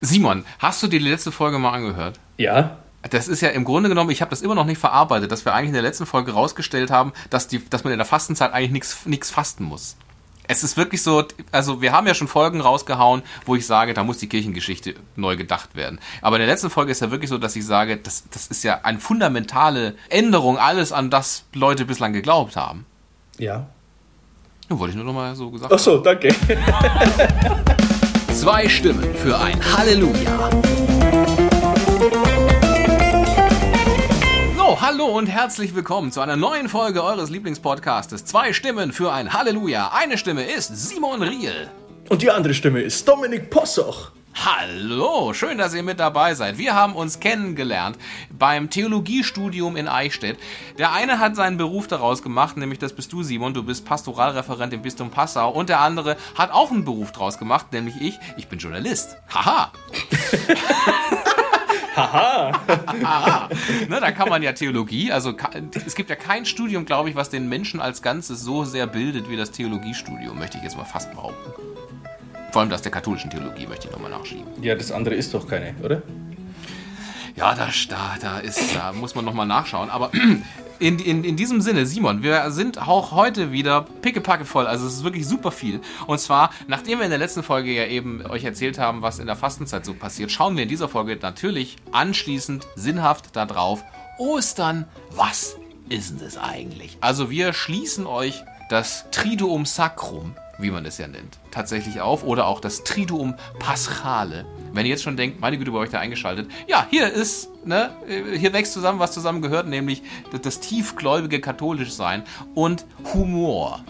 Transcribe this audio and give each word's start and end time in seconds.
Simon, 0.00 0.44
hast 0.60 0.80
du 0.82 0.86
dir 0.86 1.00
die 1.00 1.08
letzte 1.08 1.32
Folge 1.32 1.58
mal 1.58 1.72
angehört? 1.72 2.20
Ja. 2.36 2.78
Das 3.10 3.26
ist 3.26 3.40
ja 3.40 3.48
im 3.48 3.64
Grunde 3.64 3.88
genommen, 3.88 4.10
ich 4.10 4.20
habe 4.20 4.30
das 4.30 4.42
immer 4.42 4.54
noch 4.54 4.64
nicht 4.64 4.78
verarbeitet, 4.78 5.32
dass 5.32 5.44
wir 5.44 5.54
eigentlich 5.54 5.68
in 5.68 5.72
der 5.74 5.82
letzten 5.82 6.06
Folge 6.06 6.32
rausgestellt 6.32 6.90
haben, 6.90 7.12
dass, 7.30 7.48
die, 7.48 7.68
dass 7.68 7.82
man 7.82 7.92
in 7.92 7.98
der 7.98 8.06
Fastenzeit 8.06 8.52
eigentlich 8.52 9.06
nichts 9.06 9.30
fasten 9.30 9.64
muss. 9.64 9.96
Es 10.46 10.62
ist 10.62 10.76
wirklich 10.76 11.02
so, 11.02 11.24
also 11.52 11.82
wir 11.82 11.92
haben 11.92 12.06
ja 12.06 12.14
schon 12.14 12.28
Folgen 12.28 12.60
rausgehauen, 12.60 13.22
wo 13.44 13.56
ich 13.56 13.66
sage, 13.66 13.92
da 13.92 14.02
muss 14.04 14.18
die 14.18 14.28
Kirchengeschichte 14.28 14.94
neu 15.16 15.36
gedacht 15.36 15.74
werden. 15.74 16.00
Aber 16.22 16.36
in 16.36 16.40
der 16.40 16.48
letzten 16.48 16.70
Folge 16.70 16.92
ist 16.92 17.02
ja 17.02 17.10
wirklich 17.10 17.28
so, 17.28 17.36
dass 17.36 17.54
ich 17.56 17.66
sage, 17.66 17.96
das, 17.96 18.24
das 18.30 18.46
ist 18.46 18.62
ja 18.64 18.80
eine 18.82 19.00
fundamentale 19.00 19.96
Änderung, 20.10 20.58
alles, 20.58 20.92
an 20.92 21.10
das 21.10 21.44
Leute 21.54 21.84
bislang 21.84 22.12
geglaubt 22.12 22.56
haben. 22.56 22.86
Ja. 23.36 23.66
Nun 24.68 24.78
wollte 24.78 24.90
ich 24.90 24.96
nur 24.96 25.04
noch 25.04 25.12
mal 25.12 25.34
so 25.34 25.50
gesagt 25.50 25.72
Ach 25.72 25.78
so, 25.78 25.98
danke. 25.98 26.34
Zwei 28.38 28.68
Stimmen 28.68 29.16
für 29.16 29.36
ein 29.36 29.60
Halleluja. 29.76 30.50
So, 34.56 34.80
hallo 34.80 35.06
und 35.06 35.26
herzlich 35.26 35.74
willkommen 35.74 36.12
zu 36.12 36.20
einer 36.20 36.36
neuen 36.36 36.68
Folge 36.68 37.02
eures 37.02 37.30
Lieblingspodcastes. 37.30 38.26
Zwei 38.26 38.52
Stimmen 38.52 38.92
für 38.92 39.12
ein 39.12 39.32
Halleluja. 39.32 39.90
Eine 39.92 40.18
Stimme 40.18 40.44
ist 40.44 40.68
Simon 40.68 41.24
Riel. 41.24 41.68
Und 42.10 42.22
die 42.22 42.30
andere 42.30 42.54
Stimme 42.54 42.80
ist 42.80 43.08
Dominik 43.08 43.50
Possoch. 43.50 44.12
Hallo, 44.44 45.32
schön, 45.34 45.58
dass 45.58 45.74
ihr 45.74 45.82
mit 45.82 45.98
dabei 45.98 46.34
seid. 46.34 46.58
Wir 46.58 46.72
haben 46.72 46.94
uns 46.94 47.18
kennengelernt 47.18 47.98
beim 48.30 48.70
Theologiestudium 48.70 49.76
in 49.76 49.88
Eichstätt. 49.88 50.38
Der 50.78 50.92
eine 50.92 51.18
hat 51.18 51.34
seinen 51.34 51.56
Beruf 51.56 51.88
daraus 51.88 52.22
gemacht, 52.22 52.56
nämlich 52.56 52.78
das 52.78 52.92
bist 52.92 53.12
du, 53.12 53.24
Simon. 53.24 53.52
Du 53.52 53.64
bist 53.64 53.84
Pastoralreferent 53.84 54.72
im 54.72 54.82
Bistum 54.82 55.10
Passau. 55.10 55.50
Und 55.50 55.70
der 55.70 55.80
andere 55.80 56.16
hat 56.36 56.52
auch 56.52 56.70
einen 56.70 56.84
Beruf 56.84 57.10
daraus 57.10 57.38
gemacht, 57.38 57.72
nämlich 57.72 58.00
ich. 58.00 58.16
Ich 58.36 58.46
bin 58.46 58.60
Journalist. 58.60 59.16
Haha. 59.28 59.72
Haha. 61.96 62.52
Haha. 63.02 63.48
ne, 63.88 64.00
da 64.00 64.12
kann 64.12 64.28
man 64.28 64.44
ja 64.44 64.52
Theologie, 64.52 65.10
also 65.10 65.34
es 65.84 65.96
gibt 65.96 66.10
ja 66.10 66.16
kein 66.16 66.46
Studium, 66.46 66.84
glaube 66.84 67.10
ich, 67.10 67.16
was 67.16 67.28
den 67.28 67.48
Menschen 67.48 67.80
als 67.80 68.02
Ganzes 68.02 68.40
so 68.42 68.64
sehr 68.64 68.86
bildet 68.86 69.28
wie 69.28 69.36
das 69.36 69.50
Theologiestudium, 69.50 70.38
möchte 70.38 70.58
ich 70.58 70.62
jetzt 70.62 70.76
mal 70.76 70.84
fast 70.84 71.10
behaupten. 71.10 71.67
Vor 72.50 72.62
allem 72.62 72.70
das 72.70 72.82
der 72.82 72.92
katholischen 72.92 73.30
Theologie 73.30 73.66
möchte 73.66 73.88
ich 73.88 73.92
nochmal 73.92 74.10
nachschieben. 74.10 74.46
Ja, 74.62 74.74
das 74.74 74.90
andere 74.90 75.14
ist 75.14 75.34
doch 75.34 75.46
keine, 75.46 75.74
oder? 75.82 76.02
Ja, 77.36 77.54
da, 77.54 77.68
da, 77.88 78.16
da, 78.20 78.38
ist, 78.38 78.74
da 78.74 78.92
muss 78.92 79.14
man 79.14 79.24
nochmal 79.24 79.46
nachschauen. 79.46 79.90
Aber 79.90 80.10
in, 80.80 80.98
in, 80.98 81.24
in 81.24 81.36
diesem 81.36 81.60
Sinne, 81.60 81.86
Simon, 81.86 82.22
wir 82.22 82.50
sind 82.50 82.78
auch 82.78 83.12
heute 83.12 83.52
wieder 83.52 83.82
pickepacke 84.02 84.44
voll. 84.44 84.66
Also 84.66 84.86
es 84.86 84.94
ist 84.94 85.04
wirklich 85.04 85.26
super 85.26 85.52
viel. 85.52 85.80
Und 86.06 86.18
zwar, 86.18 86.50
nachdem 86.66 86.98
wir 86.98 87.04
in 87.04 87.10
der 87.10 87.18
letzten 87.18 87.42
Folge 87.42 87.72
ja 87.72 87.86
eben 87.86 88.24
euch 88.26 88.44
erzählt 88.44 88.78
haben, 88.78 89.02
was 89.02 89.18
in 89.18 89.26
der 89.26 89.36
Fastenzeit 89.36 89.84
so 89.84 89.94
passiert, 89.94 90.32
schauen 90.32 90.56
wir 90.56 90.64
in 90.64 90.68
dieser 90.68 90.88
Folge 90.88 91.16
natürlich 91.20 91.76
anschließend 91.92 92.66
sinnhaft 92.74 93.36
darauf, 93.36 93.84
Ostern, 94.18 94.86
was 95.10 95.56
ist 95.88 96.10
denn 96.10 96.18
das 96.18 96.38
eigentlich? 96.38 96.96
Also 97.00 97.30
wir 97.30 97.52
schließen 97.52 98.06
euch 98.06 98.42
das 98.68 99.04
Triduum 99.12 99.64
Sacrum 99.64 100.34
wie 100.58 100.70
man 100.70 100.84
es 100.84 100.98
ja 100.98 101.06
nennt, 101.06 101.38
tatsächlich 101.50 102.00
auf. 102.00 102.24
Oder 102.24 102.46
auch 102.46 102.60
das 102.60 102.84
Triduum 102.84 103.34
Paschale. 103.58 104.44
Wenn 104.72 104.84
ihr 104.84 104.90
jetzt 104.90 105.02
schon 105.02 105.16
denkt, 105.16 105.40
meine 105.40 105.56
Güte, 105.56 105.70
bei 105.70 105.78
euch 105.78 105.90
da 105.90 105.98
eingeschaltet. 105.98 106.50
Ja, 106.66 106.86
hier 106.90 107.10
ist, 107.10 107.48
ne, 107.64 107.90
hier 108.36 108.52
wächst 108.52 108.72
zusammen, 108.72 108.98
was 108.98 109.12
zusammen 109.12 109.40
gehört, 109.40 109.66
nämlich 109.66 110.02
das, 110.42 110.60
tiefgläubige 110.60 111.40
katholisch 111.40 111.92
sein 111.92 112.24
und 112.54 112.84
Humor. 113.14 113.84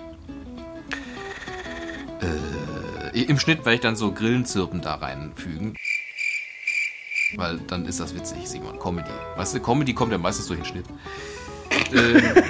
Äh, 3.13 3.23
Im 3.23 3.39
Schnitt 3.39 3.61
werde 3.61 3.75
ich 3.75 3.81
dann 3.81 3.97
so 3.97 4.13
Grillenzirpen 4.13 4.81
da 4.81 4.97
reinfügen. 4.97 5.75
Weil 7.37 7.59
dann 7.59 7.85
ist 7.85 8.01
das 8.01 8.15
witzig, 8.15 8.47
Simon. 8.47 8.79
Comedy. 8.79 9.11
Weißt 9.37 9.55
du, 9.55 9.61
Comedy 9.61 9.93
kommt 9.93 10.13
ja 10.13 10.19
meistens 10.19 10.47
durch 10.47 10.61
den 10.61 10.67
Schnitt. 10.67 10.87
Ähm, 11.93 12.45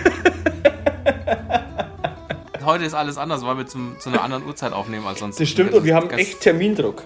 heute 2.69 2.85
ist 2.85 2.95
alles 2.95 3.17
anders, 3.19 3.45
weil 3.45 3.57
wir 3.57 3.67
zum, 3.67 3.97
zu 3.99 4.11
einer 4.11 4.23
anderen 4.23 4.47
Uhrzeit 4.47 4.73
aufnehmen 4.73 5.07
als 5.07 5.21
sonst. 5.21 5.41
Das 5.41 5.49
stimmt 5.49 5.73
und 5.73 5.85
wir 5.85 5.95
haben 5.95 6.11
echt 6.11 6.41
Termindruck. 6.41 7.03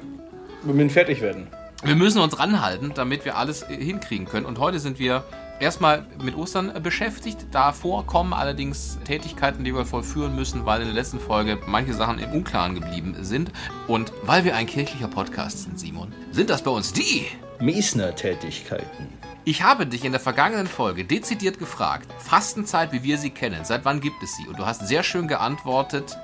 Wir 0.64 0.74
müssen 0.74 0.90
fertig 0.90 1.22
werden. 1.22 1.46
Wir 1.84 1.96
müssen 1.96 2.20
uns 2.20 2.38
ranhalten, 2.38 2.92
damit 2.94 3.24
wir 3.24 3.36
alles 3.36 3.66
hinkriegen 3.66 4.26
können. 4.26 4.46
Und 4.46 4.58
heute 4.58 4.78
sind 4.78 4.98
wir 4.98 5.24
erstmal 5.58 6.04
mit 6.22 6.36
Ostern 6.36 6.72
beschäftigt. 6.82 7.46
Davor 7.50 8.06
kommen 8.06 8.32
allerdings 8.32 8.98
Tätigkeiten, 9.04 9.64
die 9.64 9.74
wir 9.74 9.84
vollführen 9.84 10.34
müssen, 10.36 10.66
weil 10.66 10.80
in 10.80 10.86
der 10.86 10.94
letzten 10.94 11.18
Folge 11.18 11.58
manche 11.66 11.94
Sachen 11.94 12.18
im 12.18 12.30
Unklaren 12.30 12.74
geblieben 12.74 13.16
sind. 13.20 13.50
Und 13.88 14.12
weil 14.22 14.44
wir 14.44 14.54
ein 14.54 14.66
kirchlicher 14.66 15.08
Podcast 15.08 15.62
sind, 15.62 15.78
Simon, 15.78 16.12
sind 16.30 16.50
das 16.50 16.62
bei 16.62 16.70
uns 16.70 16.92
die 16.92 17.26
Miesner-Tätigkeiten. 17.60 19.08
Ich 19.44 19.64
habe 19.64 19.86
dich 19.88 20.04
in 20.04 20.12
der 20.12 20.20
vergangenen 20.20 20.69
Folge 20.69 21.04
dezidiert 21.04 21.58
gefragt, 21.58 22.06
Fastenzeit, 22.20 22.92
wie 22.92 23.03
wir 23.03 23.19
sie 23.19 23.30
kennen, 23.30 23.64
seit 23.64 23.84
wann 23.84 24.00
gibt 24.00 24.22
es 24.22 24.36
sie? 24.36 24.47
Und 24.47 24.60
du 24.60 24.66
hast 24.66 24.86
sehr 24.86 25.03
schön 25.03 25.26
geantwortet, 25.26 26.16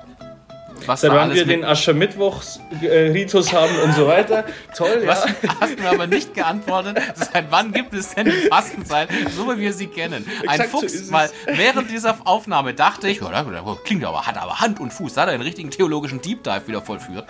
was 0.87 1.01
Seit 1.01 1.11
wann 1.11 1.33
wir 1.33 1.45
den 1.45 1.63
Aschermittwochs-Ritus 1.63 3.53
haben 3.53 3.75
und 3.83 3.93
so 3.93 4.07
weiter. 4.07 4.45
Toll, 4.75 5.03
Was 5.05 5.25
ja. 5.25 5.31
hast 5.59 5.77
du 5.77 5.81
mir 5.81 5.89
aber 5.89 6.07
nicht 6.07 6.33
geantwortet? 6.33 6.97
Seit 7.15 7.51
wann 7.51 7.71
gibt 7.71 7.93
es 7.93 8.15
denn 8.15 8.25
die 8.25 8.47
Fastenzeit, 8.49 9.09
so 9.35 9.51
wie 9.51 9.59
wir 9.59 9.73
sie 9.73 9.87
kennen? 9.87 10.25
Ein 10.47 10.59
Exakt 10.59 10.69
Fuchs, 10.71 11.07
so 11.07 11.13
weil 11.13 11.29
während 11.47 11.89
dieser 11.91 12.17
Aufnahme 12.25 12.73
dachte 12.73 13.07
ich, 13.09 13.21
oh, 13.21 13.77
klingt 13.83 14.03
aber, 14.05 14.25
hat 14.25 14.37
aber 14.37 14.59
Hand 14.59 14.79
und 14.79 14.91
Fuß, 14.91 15.13
da 15.13 15.21
hat 15.21 15.29
er 15.29 15.33
einen 15.33 15.43
richtigen 15.43 15.71
theologischen 15.71 16.21
Deep 16.21 16.43
Dive 16.43 16.67
wieder 16.67 16.81
vollführt. 16.81 17.27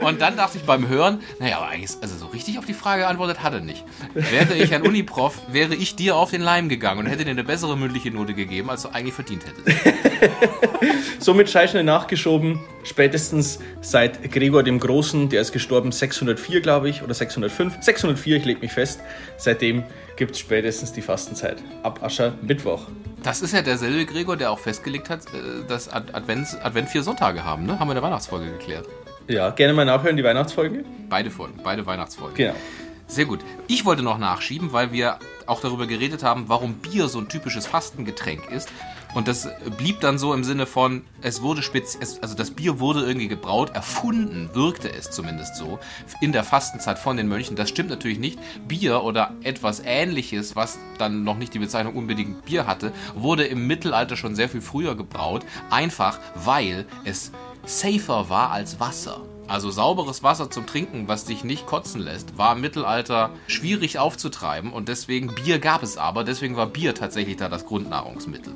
Und 0.00 0.20
dann 0.20 0.36
dachte 0.36 0.58
ich 0.58 0.64
beim 0.64 0.88
Hören, 0.88 1.20
naja, 1.38 1.58
aber 1.58 1.68
eigentlich, 1.68 1.90
also 2.00 2.16
so 2.16 2.26
richtig 2.26 2.58
auf 2.58 2.64
die 2.64 2.74
Frage 2.74 3.02
geantwortet 3.02 3.42
hat 3.42 3.52
er 3.52 3.60
nicht. 3.60 3.84
Wäre 4.14 4.54
ich 4.54 4.74
ein 4.74 4.82
Uniprof, 4.82 5.34
wäre 5.48 5.74
ich 5.74 5.96
dir 5.96 6.16
auf 6.16 6.30
den 6.30 6.42
Leim 6.42 6.68
gegangen 6.68 7.00
und 7.00 7.06
hätte 7.06 7.24
dir 7.24 7.30
eine 7.30 7.44
bessere 7.44 7.76
mündliche 7.76 8.10
Note 8.10 8.34
gegeben, 8.34 8.70
als 8.70 8.82
du 8.82 8.88
eigentlich 8.88 9.14
verdient 9.14 9.44
hättest. 9.46 9.98
Somit 11.18 11.50
Scheiße 11.50 11.82
nachgeschoben 11.82 12.60
spätestens 12.88 13.58
seit 13.80 14.30
Gregor 14.32 14.62
dem 14.62 14.80
Großen, 14.80 15.28
der 15.28 15.40
ist 15.42 15.52
gestorben 15.52 15.92
604, 15.92 16.60
glaube 16.60 16.88
ich, 16.88 17.02
oder 17.02 17.14
605. 17.14 17.78
604, 17.80 18.36
ich 18.36 18.44
lege 18.44 18.60
mich 18.60 18.72
fest. 18.72 19.00
Seitdem 19.36 19.84
gibt 20.16 20.32
es 20.32 20.38
spätestens 20.38 20.92
die 20.92 21.02
Fastenzeit. 21.02 21.58
Ab 21.82 22.02
Ascher 22.02 22.34
Mittwoch. 22.42 22.86
Das 23.22 23.42
ist 23.42 23.52
ja 23.52 23.62
derselbe 23.62 24.06
Gregor, 24.06 24.36
der 24.36 24.50
auch 24.50 24.58
festgelegt 24.58 25.10
hat, 25.10 25.26
äh, 25.26 25.66
dass 25.68 25.88
Advent, 25.88 26.56
Advent 26.62 26.88
vier 26.88 27.02
Sonntage 27.02 27.44
haben, 27.44 27.66
ne? 27.66 27.78
Haben 27.78 27.88
wir 27.88 27.92
in 27.92 27.96
der 27.96 28.02
Weihnachtsfolge 28.02 28.50
geklärt. 28.50 28.86
Ja, 29.28 29.50
gerne 29.50 29.74
mal 29.74 29.84
nachhören, 29.84 30.16
die 30.16 30.24
Weihnachtsfolge. 30.24 30.84
Beide 31.08 31.30
Folgen, 31.30 31.60
beide 31.62 31.84
Weihnachtsfolgen. 31.84 32.34
Genau. 32.34 32.54
Sehr 33.06 33.24
gut. 33.24 33.40
Ich 33.66 33.84
wollte 33.84 34.02
noch 34.02 34.18
nachschieben, 34.18 34.72
weil 34.72 34.92
wir 34.92 35.18
auch 35.46 35.60
darüber 35.60 35.86
geredet 35.86 36.22
haben, 36.22 36.44
warum 36.48 36.74
Bier 36.74 37.08
so 37.08 37.18
ein 37.18 37.28
typisches 37.28 37.66
Fastengetränk 37.66 38.50
ist. 38.50 38.70
Und 39.14 39.26
das 39.26 39.48
blieb 39.78 40.00
dann 40.00 40.18
so 40.18 40.34
im 40.34 40.44
Sinne 40.44 40.66
von, 40.66 41.02
es 41.22 41.42
wurde 41.42 41.62
speziell, 41.62 42.06
also 42.20 42.34
das 42.34 42.50
Bier 42.50 42.78
wurde 42.78 43.04
irgendwie 43.04 43.28
gebraut, 43.28 43.70
erfunden, 43.74 44.50
wirkte 44.52 44.92
es 44.92 45.10
zumindest 45.10 45.56
so, 45.56 45.78
in 46.20 46.32
der 46.32 46.44
Fastenzeit 46.44 46.98
von 46.98 47.16
den 47.16 47.28
Mönchen. 47.28 47.56
Das 47.56 47.68
stimmt 47.68 47.90
natürlich 47.90 48.18
nicht. 48.18 48.38
Bier 48.66 49.02
oder 49.02 49.32
etwas 49.42 49.82
ähnliches, 49.84 50.56
was 50.56 50.78
dann 50.98 51.24
noch 51.24 51.38
nicht 51.38 51.54
die 51.54 51.58
Bezeichnung 51.58 51.94
unbedingt 51.96 52.44
Bier 52.44 52.66
hatte, 52.66 52.92
wurde 53.14 53.44
im 53.44 53.66
Mittelalter 53.66 54.16
schon 54.16 54.36
sehr 54.36 54.48
viel 54.48 54.60
früher 54.60 54.94
gebraut. 54.94 55.44
Einfach, 55.70 56.20
weil 56.34 56.86
es 57.04 57.32
safer 57.64 58.28
war 58.28 58.50
als 58.50 58.78
Wasser. 58.78 59.22
Also 59.48 59.70
sauberes 59.70 60.22
Wasser 60.22 60.50
zum 60.50 60.66
Trinken, 60.66 61.08
was 61.08 61.24
dich 61.24 61.42
nicht 61.42 61.66
kotzen 61.66 62.02
lässt, 62.02 62.36
war 62.36 62.54
im 62.54 62.60
Mittelalter 62.60 63.30
schwierig 63.46 63.98
aufzutreiben 63.98 64.74
und 64.74 64.88
deswegen 64.88 65.34
Bier 65.34 65.58
gab 65.58 65.82
es 65.82 65.96
aber, 65.96 66.22
deswegen 66.22 66.56
war 66.56 66.66
Bier 66.66 66.94
tatsächlich 66.94 67.36
da 67.36 67.48
das 67.48 67.64
Grundnahrungsmittel. 67.64 68.52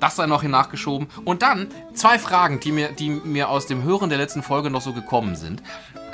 Das 0.00 0.16
sei 0.16 0.26
noch 0.26 0.40
hier 0.40 0.50
nachgeschoben. 0.50 1.08
Und 1.24 1.42
dann 1.42 1.68
zwei 1.94 2.18
Fragen, 2.18 2.58
die 2.58 2.72
mir, 2.72 2.88
die 2.88 3.10
mir 3.10 3.50
aus 3.50 3.66
dem 3.66 3.84
Hören 3.84 4.08
der 4.08 4.18
letzten 4.18 4.42
Folge 4.42 4.70
noch 4.70 4.80
so 4.80 4.92
gekommen 4.92 5.36
sind. 5.36 5.62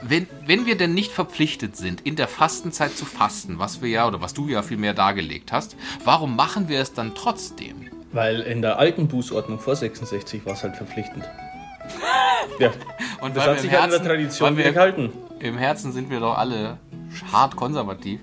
Wenn, 0.03 0.29
wenn 0.45 0.67
wir 0.67 0.77
denn 0.77 0.93
nicht 0.93 1.13
verpflichtet 1.13 1.77
sind, 1.77 2.03
in 2.03 2.17
der 2.17 2.29
Fastenzeit 2.29 2.97
zu 2.97 3.07
fasten, 3.07 3.59
was 3.59 3.81
wir 3.81 3.89
ja 3.89 4.07
oder 4.07 4.21
was 4.21 4.35
du 4.35 4.49
ja 4.49 4.63
viel 4.63 4.77
mehr 4.77 4.93
dargelegt 4.93 5.53
hast, 5.53 5.77
warum 6.05 6.37
machen 6.37 6.69
wir 6.69 6.81
es 6.81 6.93
dann 6.93 7.15
trotzdem? 7.15 7.89
Weil 8.13 8.41
in 8.41 8.61
der 8.61 8.79
alten 8.79 9.09
Bußordnung 9.09 9.59
vor 9.59 9.77
66 9.77 10.45
war 10.45 10.53
es 10.55 10.63
halt 10.63 10.77
verpflichtend. 10.77 11.25
Ja. 12.59 12.71
Und 13.21 13.37
das 13.37 13.45
hat 13.45 13.61
sich 13.61 13.71
Herzen, 13.71 13.85
an 13.85 13.91
der 13.91 14.03
Tradition 14.03 14.57
wir, 14.57 14.73
gehalten. 14.73 15.13
Im 15.41 15.59
Herzen 15.59 15.93
sind 15.93 16.11
wir 16.11 16.21
doch 16.21 16.39
alle 16.39 16.79
hart 17.33 17.57
konservativ. 17.57 18.21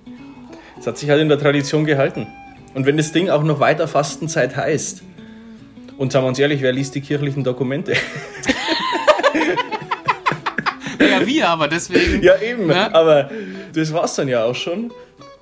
Es 0.79 0.87
hat 0.87 0.97
sich 0.97 1.09
halt 1.09 1.21
in 1.21 1.29
der 1.29 1.37
Tradition 1.37 1.85
gehalten. 1.85 2.27
Und 2.73 2.85
wenn 2.85 2.97
das 2.97 3.11
Ding 3.11 3.29
auch 3.29 3.43
noch 3.43 3.59
weiter 3.59 3.87
Fastenzeit 3.87 4.55
heißt, 4.55 5.03
und 5.97 6.11
sagen 6.11 6.25
wir 6.25 6.29
uns 6.29 6.39
ehrlich, 6.39 6.61
wer 6.61 6.71
liest 6.71 6.95
die 6.95 7.01
kirchlichen 7.01 7.43
Dokumente? 7.43 7.93
ja, 10.99 11.25
wir, 11.25 11.49
aber 11.49 11.67
deswegen. 11.67 12.23
Ja, 12.23 12.37
eben. 12.37 12.67
Ne? 12.67 12.93
Aber 12.93 13.29
das 13.73 13.93
war 13.93 14.05
es 14.05 14.15
dann 14.15 14.27
ja 14.27 14.43
auch 14.43 14.55
schon. 14.55 14.91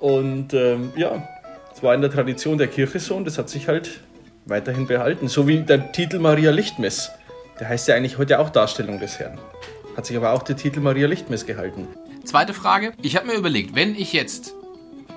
Und 0.00 0.54
ähm, 0.54 0.92
ja, 0.96 1.28
es 1.74 1.82
war 1.82 1.94
in 1.94 2.00
der 2.00 2.10
Tradition 2.10 2.58
der 2.58 2.68
Kirche 2.68 2.98
so 2.98 3.14
und 3.14 3.24
das 3.24 3.38
hat 3.38 3.48
sich 3.48 3.68
halt 3.68 4.00
weiterhin 4.46 4.86
behalten. 4.86 5.28
So 5.28 5.46
wie 5.46 5.60
der 5.60 5.92
Titel 5.92 6.18
Maria 6.18 6.50
Lichtmess. 6.50 7.10
Der 7.60 7.68
heißt 7.68 7.88
ja 7.88 7.94
eigentlich 7.94 8.18
heute 8.18 8.40
auch 8.40 8.50
Darstellung 8.50 8.98
des 8.98 9.18
Herrn. 9.18 9.38
Hat 9.96 10.06
sich 10.06 10.16
aber 10.16 10.32
auch 10.32 10.42
der 10.42 10.56
Titel 10.56 10.80
Maria 10.80 11.06
Lichtmess 11.06 11.46
gehalten. 11.46 11.86
Zweite 12.24 12.54
Frage. 12.54 12.92
Ich 13.02 13.16
habe 13.16 13.26
mir 13.26 13.34
überlegt, 13.34 13.74
wenn 13.74 13.94
ich 13.94 14.12
jetzt 14.12 14.54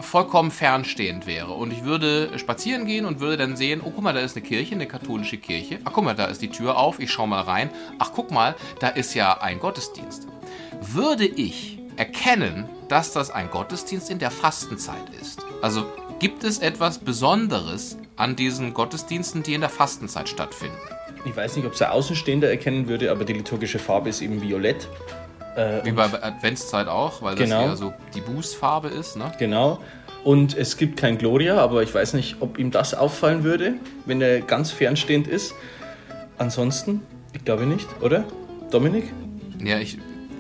vollkommen 0.01 0.51
fernstehend 0.51 1.27
wäre 1.27 1.53
und 1.53 1.71
ich 1.71 1.83
würde 1.83 2.38
spazieren 2.38 2.86
gehen 2.86 3.06
und 3.06 3.19
würde 3.19 3.38
dann 3.38 3.56
sehen, 3.56 3.81
oh 3.83 3.92
guck 3.92 4.03
mal, 4.03 4.13
da 4.13 4.19
ist 4.19 4.36
eine 4.36 4.45
Kirche, 4.45 4.75
eine 4.75 4.88
katholische 4.88 5.38
Kirche. 5.38 5.80
Ach 5.86 5.92
guck 5.94 6.03
mal, 6.03 6.15
da 6.15 6.25
ist 6.25 6.42
die 6.42 6.50
Tür 6.50 6.77
auf, 6.77 7.00
ich 7.00 7.12
schaue 7.12 7.27
mal 7.27 7.42
rein. 7.42 7.69
Ach 8.00 8.12
guck 8.13 8.31
mal, 8.31 8.56
da 8.80 8.89
ist 8.89 9.13
ja 9.13 9.42
ein 9.42 9.59
Gottesdienst. 9.59 10.27
Würde 10.81 11.25
ich 11.25 11.80
erkennen, 11.97 12.69
dass 12.88 13.13
das 13.13 13.31
ein 13.31 13.50
Gottesdienst 13.50 14.09
in 14.09 14.19
der 14.19 14.31
Fastenzeit 14.31 15.09
ist? 15.21 15.39
Also 15.62 15.86
gibt 16.19 16.44
es 16.44 16.59
etwas 16.59 17.00
Besonderes 17.00 17.97
an 18.15 18.36
diesen 18.36 18.74
Gottesdiensten, 18.74 19.44
die 19.44 19.53
in 19.53 19.62
der 19.62 19.69
Fastenzeit 19.69 20.30
stattfinden? 20.30 20.77
Ich 21.25 21.36
weiß 21.36 21.56
nicht, 21.56 21.65
ob 21.65 21.74
es 21.74 21.81
ein 21.81 21.89
Außenstehender 21.89 22.50
erkennen 22.50 22.88
würde, 22.88 23.12
aber 23.12 23.25
die 23.25 23.33
liturgische 23.33 23.80
Farbe 23.80 24.09
ist 24.09 24.21
eben 24.21 24.42
violett. 24.42 24.88
Äh, 25.56 25.86
Wie 25.86 25.92
bei 25.92 26.04
Adventszeit 26.04 26.88
auch, 26.88 27.22
weil 27.22 27.36
genau. 27.36 27.68
das 27.68 27.80
ja 27.80 27.88
so 27.88 27.94
die 28.13 28.22
Bußfarbe 28.22 28.90
ist. 28.90 29.16
Ne? 29.16 29.31
Genau. 29.40 29.80
Und 30.24 30.57
es 30.57 30.78
gibt 30.78 30.98
kein 30.98 31.18
Gloria, 31.18 31.57
aber 31.57 31.84
ich 31.84 31.94
weiß 31.94 32.13
nicht, 32.13 32.38
ob 32.40 32.57
ihm 32.57 32.72
das 32.72 32.94
auffallen 32.94 33.44
würde, 33.44 33.75
wenn 34.06 34.22
er 34.22 34.42
ganz 34.42 34.72
fernstehend 34.72 35.28
ist. 35.28 35.54
Ansonsten, 36.38 37.02
ich 37.31 37.46
glaube 37.46 37.66
nicht, 37.66 37.88
oder? 38.02 38.25
Dominik? 38.72 39.13
Ja, 39.63 39.78
ich 39.78 40.00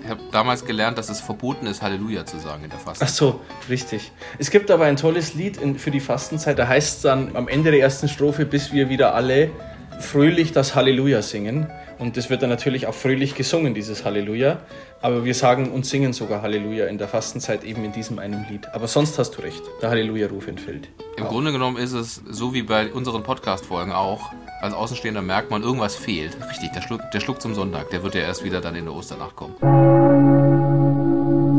habe 0.09 0.19
damals 0.31 0.65
gelernt, 0.65 0.97
dass 0.97 1.09
es 1.09 1.21
verboten 1.21 1.67
ist, 1.67 1.81
Halleluja 1.81 2.25
zu 2.25 2.39
sagen 2.39 2.63
in 2.63 2.69
der 2.69 2.79
Fastenzeit. 2.79 3.07
Ach 3.07 3.13
so, 3.13 3.41
richtig. 3.69 4.11
Es 4.39 4.51
gibt 4.51 4.71
aber 4.71 4.85
ein 4.85 4.97
tolles 4.97 5.33
Lied 5.35 5.57
in, 5.57 5.77
für 5.77 5.91
die 5.91 5.99
Fastenzeit, 5.99 6.59
da 6.59 6.67
heißt 6.67 6.97
es 6.97 7.01
dann 7.01 7.35
am 7.35 7.47
Ende 7.47 7.71
der 7.71 7.79
ersten 7.79 8.07
Strophe, 8.07 8.45
bis 8.45 8.73
wir 8.73 8.89
wieder 8.89 9.15
alle 9.15 9.51
fröhlich 9.99 10.51
das 10.51 10.75
Halleluja 10.75 11.21
singen. 11.21 11.67
Und 11.97 12.17
das 12.17 12.29
wird 12.29 12.41
dann 12.41 12.49
natürlich 12.49 12.87
auch 12.87 12.93
fröhlich 12.93 13.35
gesungen, 13.35 13.73
dieses 13.73 14.03
Halleluja. 14.03 14.59
Aber 15.05 15.23
wir 15.23 15.35
sagen 15.35 15.69
und 15.69 15.85
singen 15.85 16.13
sogar 16.13 16.41
Halleluja 16.41 16.87
in 16.87 16.97
der 16.97 17.07
Fastenzeit 17.07 17.63
eben 17.63 17.85
in 17.85 17.91
diesem 17.91 18.17
einen 18.17 18.43
Lied. 18.49 18.65
Aber 18.73 18.87
sonst 18.87 19.19
hast 19.19 19.37
du 19.37 19.43
recht, 19.43 19.61
der 19.79 19.91
Halleluja-Ruf 19.91 20.47
entfällt. 20.47 20.89
Im 21.17 21.25
auch. 21.25 21.29
Grunde 21.29 21.51
genommen 21.51 21.77
ist 21.77 21.91
es 21.91 22.23
so 22.27 22.55
wie 22.55 22.63
bei 22.63 22.91
unseren 22.91 23.21
Podcast-Folgen 23.21 23.91
auch. 23.91 24.31
Als 24.61 24.73
Außenstehender 24.73 25.21
merkt 25.21 25.51
man, 25.51 25.61
irgendwas 25.61 25.95
fehlt. 25.95 26.35
Richtig, 26.49 26.71
der 26.71 26.81
Schluck, 26.81 27.01
der 27.13 27.19
Schluck 27.19 27.39
zum 27.39 27.53
Sonntag, 27.53 27.91
der 27.91 28.01
wird 28.01 28.15
ja 28.15 28.21
erst 28.21 28.43
wieder 28.43 28.61
dann 28.61 28.73
in 28.73 28.85
der 28.85 28.95
Osternacht 28.95 29.35
kommen. 29.35 29.53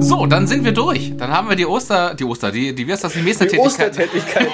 So, 0.02 0.26
dann 0.26 0.48
sind 0.48 0.64
wir 0.64 0.72
durch. 0.72 1.16
Dann 1.16 1.31
haben 1.31 1.48
wir 1.48 1.54
die 1.54 1.66
Oster, 1.66 2.16
die 2.16 2.25
Oster, 2.25 2.50
die, 2.50 2.75
die 2.75 2.84
wie 2.84 2.90
heißt 2.90 3.04
das, 3.04 3.12
die 3.12 3.22
Mesner-Tätigkeiten. 3.22 4.50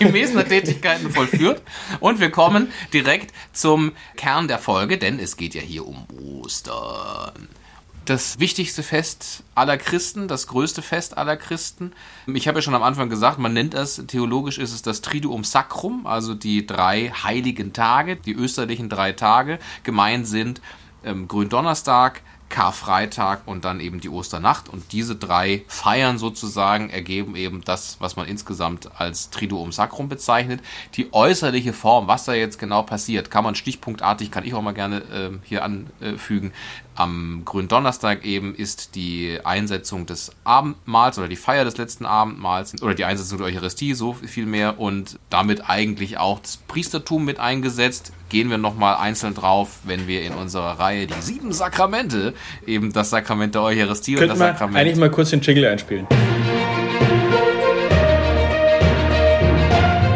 die 0.00 0.04
Mesner-Tätigkeiten 0.12 1.08
vollführt. 1.08 1.62
Und 2.00 2.20
wir 2.20 2.30
kommen 2.30 2.70
direkt 2.92 3.32
zum 3.54 3.92
Kern 4.16 4.48
der 4.48 4.58
Folge, 4.58 4.98
denn 4.98 5.18
es 5.18 5.38
geht 5.38 5.54
ja 5.54 5.62
hier 5.62 5.86
um 5.86 6.04
Ostern 6.42 7.48
das 8.06 8.38
wichtigste 8.38 8.82
Fest 8.82 9.42
aller 9.54 9.76
Christen, 9.76 10.28
das 10.28 10.46
größte 10.46 10.82
Fest 10.82 11.18
aller 11.18 11.36
Christen. 11.36 11.92
Ich 12.26 12.48
habe 12.48 12.58
ja 12.58 12.62
schon 12.62 12.74
am 12.74 12.82
Anfang 12.82 13.10
gesagt, 13.10 13.38
man 13.38 13.52
nennt 13.52 13.74
es, 13.74 14.02
theologisch 14.06 14.58
ist 14.58 14.72
es 14.72 14.82
das 14.82 15.02
Triduum 15.02 15.44
Sacrum, 15.44 16.06
also 16.06 16.34
die 16.34 16.66
drei 16.66 17.10
heiligen 17.10 17.72
Tage, 17.72 18.16
die 18.16 18.32
österlichen 18.32 18.88
drei 18.88 19.12
Tage. 19.12 19.58
Gemeint 19.82 20.26
sind 20.26 20.60
ähm, 21.04 21.28
Gründonnerstag, 21.28 22.22
Karfreitag 22.48 23.42
und 23.46 23.64
dann 23.64 23.80
eben 23.80 24.00
die 24.00 24.08
Osternacht. 24.08 24.68
Und 24.68 24.92
diese 24.92 25.16
drei 25.16 25.64
Feiern 25.66 26.18
sozusagen 26.18 26.90
ergeben 26.90 27.34
eben 27.34 27.62
das, 27.64 27.96
was 28.00 28.16
man 28.16 28.28
insgesamt 28.28 28.88
als 29.00 29.30
Triduum 29.30 29.72
Sacrum 29.72 30.08
bezeichnet. 30.08 30.60
Die 30.94 31.12
äußerliche 31.12 31.72
Form, 31.72 32.06
was 32.06 32.24
da 32.24 32.34
jetzt 32.34 32.58
genau 32.58 32.82
passiert, 32.82 33.30
kann 33.30 33.44
man 33.44 33.54
stichpunktartig, 33.54 34.30
kann 34.30 34.44
ich 34.44 34.54
auch 34.54 34.62
mal 34.62 34.74
gerne 34.74 34.98
äh, 34.98 35.30
hier 35.44 35.64
anfügen, 35.64 36.52
am 36.96 37.42
Gründonnerstag 37.44 38.24
eben 38.24 38.54
ist 38.54 38.94
die 38.94 39.38
Einsetzung 39.44 40.06
des 40.06 40.32
Abendmahls 40.44 41.18
oder 41.18 41.28
die 41.28 41.36
Feier 41.36 41.64
des 41.64 41.76
letzten 41.76 42.06
Abendmahls 42.06 42.82
oder 42.82 42.94
die 42.94 43.04
Einsetzung 43.04 43.38
der 43.38 43.46
Eucharistie, 43.46 43.94
so 43.94 44.14
viel 44.14 44.46
mehr 44.46 44.80
und 44.80 45.18
damit 45.30 45.68
eigentlich 45.68 46.18
auch 46.18 46.40
das 46.40 46.56
Priestertum 46.56 47.24
mit 47.24 47.38
eingesetzt. 47.38 48.12
Gehen 48.28 48.50
wir 48.50 48.58
nochmal 48.58 48.96
einzeln 48.96 49.34
drauf, 49.34 49.78
wenn 49.84 50.08
wir 50.08 50.22
in 50.22 50.32
unserer 50.32 50.78
Reihe 50.78 51.06
die 51.06 51.20
sieben 51.20 51.52
Sakramente, 51.52 52.34
eben 52.66 52.92
das 52.92 53.10
Sakrament 53.10 53.54
der 53.54 53.62
Eucharistie 53.62 54.14
Könnten 54.14 54.32
und 54.32 54.40
das 54.40 54.48
Sakrament. 54.48 54.76
eigentlich 54.76 54.96
mal 54.96 55.10
kurz 55.10 55.30
den 55.30 55.40
Jingle 55.42 55.66
einspielen. 55.66 56.06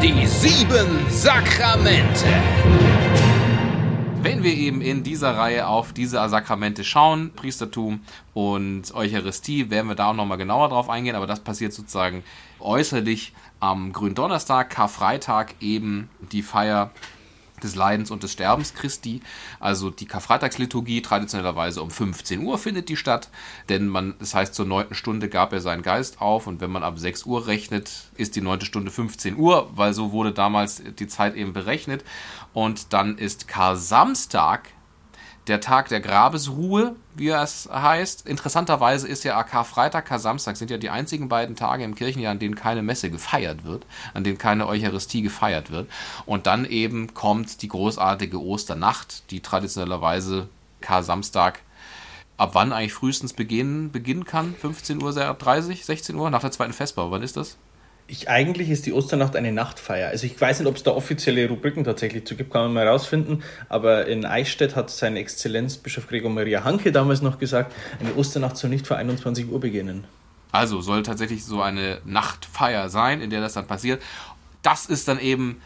Die 0.03 0.27
sieben 0.27 1.07
Sakramente 1.11 2.27
wenn 4.23 4.43
wir 4.43 4.53
eben 4.53 4.83
in 4.83 5.03
dieser 5.03 5.37
Reihe 5.37 5.67
auf 5.67 5.93
diese 5.93 6.29
Sakramente 6.29 6.85
schauen, 6.85 7.31
Priestertum 7.35 8.01
und 8.35 8.95
Eucharistie, 8.95 9.71
werden 9.71 9.89
wir 9.89 9.95
da 9.95 10.11
auch 10.11 10.15
nochmal 10.15 10.37
genauer 10.37 10.69
drauf 10.69 10.91
eingehen, 10.91 11.17
aber 11.17 11.27
das 11.27 11.41
passiert 11.41 11.73
sozusagen 11.73 12.23
äußerlich 12.59 13.33
am 13.61 13.93
Gründonnerstag, 13.93 14.69
Karfreitag 14.69 15.55
eben 15.61 16.11
die 16.33 16.43
Feier 16.43 16.91
des 17.63 17.75
Leidens 17.75 18.11
und 18.11 18.23
des 18.23 18.33
Sterbens 18.33 18.75
Christi. 18.75 19.21
Also 19.59 19.91
die 19.91 20.07
Karfreitagsliturgie 20.07 21.03
traditionellerweise 21.03 21.83
um 21.83 21.91
15 21.91 22.41
Uhr 22.45 22.59
findet 22.59 22.89
die 22.89 22.97
statt, 22.97 23.29
denn 23.69 23.87
man, 23.89 24.15
das 24.19 24.35
heißt 24.35 24.55
zur 24.55 24.67
neunten 24.67 24.95
Stunde 24.95 25.29
gab 25.29 25.53
er 25.53 25.61
seinen 25.61 25.83
Geist 25.83 26.21
auf 26.21 26.47
und 26.47 26.61
wenn 26.61 26.71
man 26.71 26.83
ab 26.83 26.99
6 26.99 27.25
Uhr 27.25 27.47
rechnet, 27.47 27.91
ist 28.17 28.37
die 28.37 28.41
neunte 28.41 28.67
Stunde 28.67 28.91
15 28.91 29.37
Uhr, 29.37 29.71
weil 29.75 29.93
so 29.95 30.13
wurde 30.13 30.33
damals 30.33 30.83
die 30.99 31.07
Zeit 31.07 31.35
eben 31.37 31.53
berechnet. 31.53 32.05
Und 32.53 32.93
dann 32.93 33.19
ist 33.19 33.49
Kar-Samstag 33.49 34.69
der 35.47 35.61
Tag 35.61 35.89
der 35.89 36.01
Grabesruhe, 36.01 36.95
wie 37.15 37.29
es 37.29 37.69
heißt. 37.73 38.27
Interessanterweise 38.27 39.09
ist 39.09 39.25
ja 39.25 39.43
Karfreitag, 39.43 40.05
Kar-Samstag 40.07 40.57
sind 40.57 40.71
ja 40.71 40.77
die 40.77 40.91
einzigen 40.91 41.29
beiden 41.29 41.57
Tage 41.57 41.83
im 41.83 41.95
Kirchenjahr, 41.95 42.33
an 42.33 42.39
denen 42.39 42.55
keine 42.55 42.83
Messe 42.83 43.11
gefeiert 43.11 43.65
wird, 43.65 43.87
an 44.15 44.23
denen 44.23 44.39
keine 44.39 44.67
Eucharistie 44.67 45.23
gefeiert 45.23 45.71
wird. 45.71 45.91
Und 46.27 46.47
dann 46.47 46.65
eben 46.65 47.15
kommt 47.15 47.63
die 47.63 47.69
großartige 47.69 48.41
Osternacht, 48.41 49.31
die 49.31 49.41
traditionellerweise 49.41 50.49
Kar-Samstag 50.81 51.61
ab 52.37 52.51
wann 52.55 52.73
eigentlich 52.73 52.95
frühestens 52.95 53.35
beginnen, 53.35 53.93
beginnen 53.93 54.25
kann? 54.25 54.55
15 54.55 55.03
Uhr, 55.03 55.13
30, 55.13 55.85
16 55.85 56.17
Uhr 56.17 56.31
nach 56.31 56.41
der 56.41 56.51
zweiten 56.51 56.73
Festbau. 56.73 57.11
Wann 57.11 57.23
ist 57.23 57.37
das? 57.37 57.59
Ich, 58.11 58.29
eigentlich 58.29 58.71
ist 58.71 58.87
die 58.87 58.93
Osternacht 58.93 59.37
eine 59.37 59.53
Nachtfeier. 59.53 60.09
Also 60.09 60.27
ich 60.27 60.39
weiß 60.39 60.59
nicht, 60.59 60.69
ob 60.69 60.75
es 60.75 60.83
da 60.83 60.91
offizielle 60.91 61.49
Rubriken 61.49 61.85
tatsächlich 61.85 62.27
zu 62.27 62.35
gibt, 62.35 62.53
kann 62.53 62.63
man 62.63 62.73
mal 62.73 62.89
rausfinden. 62.89 63.45
Aber 63.69 64.07
in 64.07 64.27
Eichstätt 64.27 64.75
hat 64.75 64.91
seine 64.91 65.21
Exzellenz 65.21 65.77
Bischof 65.77 66.09
Gregor 66.09 66.29
Maria 66.29 66.65
Hanke 66.65 66.91
damals 66.91 67.23
noch 67.23 67.39
gesagt, 67.39 67.73
eine 68.01 68.13
Osternacht 68.15 68.57
soll 68.57 68.71
nicht 68.71 68.89
vor 68.89 68.97
21 68.97 69.49
Uhr 69.49 69.61
beginnen. 69.61 70.05
Also 70.51 70.81
soll 70.81 71.05
tatsächlich 71.05 71.45
so 71.45 71.63
eine 71.63 72.01
Nachtfeier 72.05 72.89
sein, 72.89 73.21
in 73.21 73.31
der 73.31 73.41
das 73.41 73.53
dann 73.53 73.69
passiert. 73.69 74.03
Das 74.63 74.87
ist 74.87 75.07
dann 75.07 75.21
eben, 75.21 75.63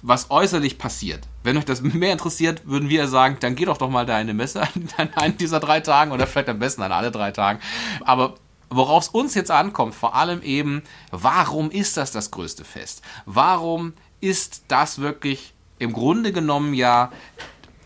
was 0.00 0.30
äußerlich 0.30 0.78
passiert. 0.78 1.28
Wenn 1.42 1.58
euch 1.58 1.66
das 1.66 1.82
mehr 1.82 2.12
interessiert, 2.12 2.66
würden 2.66 2.88
wir 2.88 3.08
sagen, 3.08 3.36
dann 3.40 3.56
geh 3.56 3.66
doch 3.66 3.76
doch 3.76 3.90
mal 3.90 4.06
da 4.06 4.14
in 4.14 4.20
eine 4.20 4.34
Messe 4.34 4.62
an 4.62 5.10
einem 5.16 5.36
dieser 5.36 5.60
drei 5.60 5.80
Tagen 5.80 6.12
oder 6.12 6.26
vielleicht 6.26 6.48
am 6.48 6.58
besten 6.58 6.80
an 6.80 6.92
alle 6.92 7.10
drei 7.10 7.30
Tagen. 7.30 7.60
Aber 8.06 8.36
worauf 8.76 9.04
es 9.04 9.08
uns 9.08 9.34
jetzt 9.34 9.50
ankommt, 9.50 9.94
vor 9.94 10.14
allem 10.14 10.42
eben, 10.42 10.82
warum 11.10 11.70
ist 11.70 11.96
das 11.96 12.12
das 12.12 12.30
größte 12.30 12.64
Fest? 12.64 13.02
Warum 13.26 13.94
ist 14.20 14.64
das 14.68 15.00
wirklich 15.00 15.54
im 15.78 15.92
Grunde 15.92 16.32
genommen 16.32 16.74
ja 16.74 17.10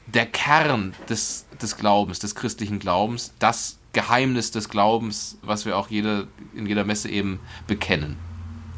der 0.06 0.26
Kern 0.26 0.94
des, 1.08 1.46
des 1.60 1.76
Glaubens, 1.76 2.18
des 2.18 2.34
christlichen 2.34 2.78
Glaubens, 2.78 3.32
das 3.38 3.78
Geheimnis 3.92 4.50
des 4.50 4.68
Glaubens, 4.68 5.38
was 5.42 5.64
wir 5.66 5.76
auch 5.76 5.88
jede, 5.88 6.28
in 6.54 6.66
jeder 6.66 6.84
Messe 6.84 7.08
eben 7.08 7.40
bekennen. 7.66 8.16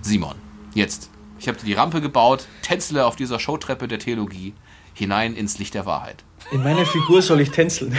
Simon, 0.03 0.37
jetzt. 0.75 1.11
Ich 1.39 1.49
habe 1.49 1.59
dir 1.59 1.67
die 1.67 1.75
Rampe 1.75 2.01
gebaut, 2.01 2.47
tänzle 2.63 3.07
auf 3.07 3.17
dieser 3.17 3.39
Showtreppe 3.39 3.89
der 3.89 3.99
Theologie 3.99 4.55
hinein 4.95 5.35
ins 5.35 5.59
Licht 5.59 5.75
der 5.75 5.87
Wahrheit. 5.87 6.25
In 6.53 6.63
meiner 6.63 6.85
Figur 6.85 7.23
soll 7.23 7.41
ich 7.41 7.51
tänzeln. 7.51 7.97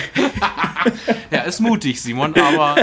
ja, 1.31 1.41
ist 1.41 1.59
mutig, 1.59 2.01
Simon, 2.01 2.35
aber 2.35 2.75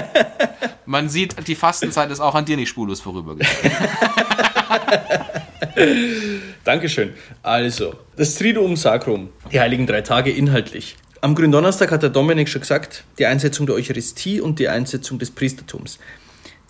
man 0.88 1.10
sieht, 1.10 1.36
die 1.46 1.54
Fastenzeit 1.54 2.10
ist 2.10 2.20
auch 2.20 2.34
an 2.34 2.46
dir 2.46 2.56
nicht 2.56 2.70
spurlos 2.70 3.00
vorübergegangen. 3.00 3.72
Dankeschön. 6.64 7.12
Also, 7.42 7.94
das 8.16 8.34
Triduum 8.36 8.74
Sacrum, 8.74 9.28
die 9.52 9.60
heiligen 9.60 9.86
drei 9.86 10.00
Tage 10.00 10.30
inhaltlich. 10.30 10.96
Am 11.20 11.34
Gründonnerstag 11.34 11.90
hat 11.90 12.02
der 12.02 12.10
Dominik 12.10 12.48
schon 12.48 12.62
gesagt, 12.62 13.04
die 13.18 13.26
Einsetzung 13.26 13.66
der 13.66 13.74
Eucharistie 13.74 14.40
und 14.40 14.58
die 14.58 14.68
Einsetzung 14.68 15.18
des 15.18 15.30
Priestertums. 15.30 15.98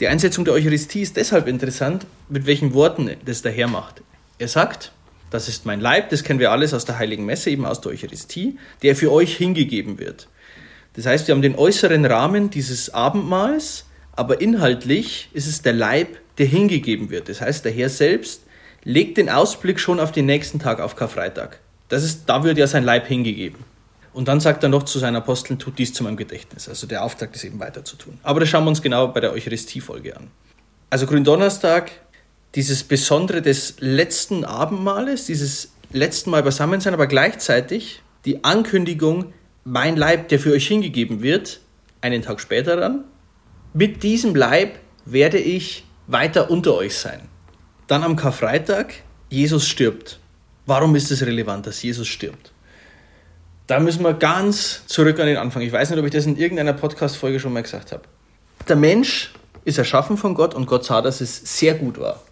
Die 0.00 0.08
Einsetzung 0.08 0.44
der 0.44 0.54
Eucharistie 0.54 1.02
ist 1.02 1.16
deshalb 1.16 1.46
interessant, 1.46 2.04
mit 2.28 2.46
welchen 2.46 2.74
Worten 2.74 3.10
das 3.24 3.42
daher 3.42 3.68
macht. 3.68 4.02
Er 4.38 4.48
sagt, 4.48 4.90
das 5.30 5.48
ist 5.48 5.64
mein 5.64 5.80
Leib, 5.80 6.10
das 6.10 6.24
kennen 6.24 6.40
wir 6.40 6.50
alles 6.50 6.74
aus 6.74 6.84
der 6.84 6.98
Heiligen 6.98 7.24
Messe, 7.24 7.50
eben 7.50 7.64
aus 7.64 7.80
der 7.80 7.92
Eucharistie, 7.92 8.58
der 8.82 8.96
für 8.96 9.12
euch 9.12 9.36
hingegeben 9.36 10.00
wird. 10.00 10.28
Das 10.94 11.06
heißt, 11.06 11.28
wir 11.28 11.34
haben 11.36 11.42
den 11.42 11.54
äußeren 11.54 12.04
Rahmen 12.04 12.50
dieses 12.50 12.92
Abendmahls, 12.92 13.84
aber 14.18 14.40
inhaltlich 14.40 15.28
ist 15.32 15.46
es 15.46 15.62
der 15.62 15.72
Leib, 15.72 16.18
der 16.38 16.46
hingegeben 16.46 17.08
wird. 17.10 17.28
Das 17.28 17.40
heißt, 17.40 17.64
der 17.64 17.72
Herr 17.72 17.88
selbst 17.88 18.42
legt 18.82 19.16
den 19.16 19.28
Ausblick 19.28 19.78
schon 19.78 20.00
auf 20.00 20.10
den 20.10 20.26
nächsten 20.26 20.58
Tag, 20.58 20.80
auf 20.80 20.96
Karfreitag. 20.96 21.60
Das 21.88 22.02
ist, 22.02 22.24
da 22.26 22.42
wird 22.42 22.58
ja 22.58 22.66
sein 22.66 22.82
Leib 22.82 23.06
hingegeben. 23.06 23.64
Und 24.12 24.26
dann 24.26 24.40
sagt 24.40 24.64
er 24.64 24.68
noch 24.70 24.82
zu 24.82 24.98
seinen 24.98 25.14
Aposteln, 25.14 25.60
tut 25.60 25.78
dies 25.78 25.92
zu 25.92 26.02
meinem 26.02 26.16
Gedächtnis. 26.16 26.68
Also 26.68 26.88
der 26.88 27.04
Auftrag 27.04 27.32
ist 27.34 27.44
eben 27.44 27.60
weiter 27.60 27.84
zu 27.84 27.94
tun. 27.94 28.18
Aber 28.24 28.40
das 28.40 28.48
schauen 28.48 28.64
wir 28.64 28.70
uns 28.70 28.82
genau 28.82 29.06
bei 29.06 29.20
der 29.20 29.32
Eucharistie-Folge 29.32 30.16
an. 30.16 30.26
Also 30.90 31.06
Gründonnerstag, 31.06 31.92
dieses 32.56 32.82
Besondere 32.82 33.40
des 33.40 33.76
letzten 33.78 34.44
Abendmahles, 34.44 35.26
dieses 35.26 35.72
letzten 35.92 36.30
Mal 36.30 36.42
beisammen 36.42 36.80
sein, 36.80 36.92
aber 36.92 37.06
gleichzeitig 37.06 38.02
die 38.24 38.42
Ankündigung, 38.42 39.32
mein 39.62 39.96
Leib, 39.96 40.28
der 40.28 40.40
für 40.40 40.52
euch 40.52 40.66
hingegeben 40.66 41.22
wird, 41.22 41.60
einen 42.00 42.22
Tag 42.22 42.40
später 42.40 42.76
dann. 42.76 43.04
Mit 43.74 44.02
diesem 44.02 44.34
Leib 44.34 44.78
werde 45.04 45.38
ich 45.38 45.84
weiter 46.06 46.50
unter 46.50 46.74
euch 46.74 46.96
sein. 46.96 47.20
Dann 47.86 48.02
am 48.02 48.16
Karfreitag, 48.16 48.94
Jesus 49.28 49.68
stirbt. 49.68 50.18
Warum 50.64 50.94
ist 50.96 51.10
es 51.10 51.24
relevant, 51.24 51.66
dass 51.66 51.82
Jesus 51.82 52.08
stirbt? 52.08 52.52
Da 53.66 53.78
müssen 53.80 54.02
wir 54.02 54.14
ganz 54.14 54.86
zurück 54.86 55.20
an 55.20 55.26
den 55.26 55.36
Anfang. 55.36 55.62
Ich 55.62 55.72
weiß 55.72 55.90
nicht, 55.90 55.98
ob 55.98 56.06
ich 56.06 56.12
das 56.12 56.24
in 56.24 56.36
irgendeiner 56.36 56.72
Podcast-Folge 56.72 57.38
schon 57.40 57.52
mal 57.52 57.62
gesagt 57.62 57.92
habe. 57.92 58.02
Der 58.66 58.76
Mensch 58.76 59.32
ist 59.64 59.76
erschaffen 59.76 60.16
von 60.16 60.34
Gott 60.34 60.54
und 60.54 60.66
Gott 60.66 60.84
sah, 60.84 61.02
dass 61.02 61.20
es 61.20 61.58
sehr 61.58 61.74
gut 61.74 61.98
war. 61.98 62.22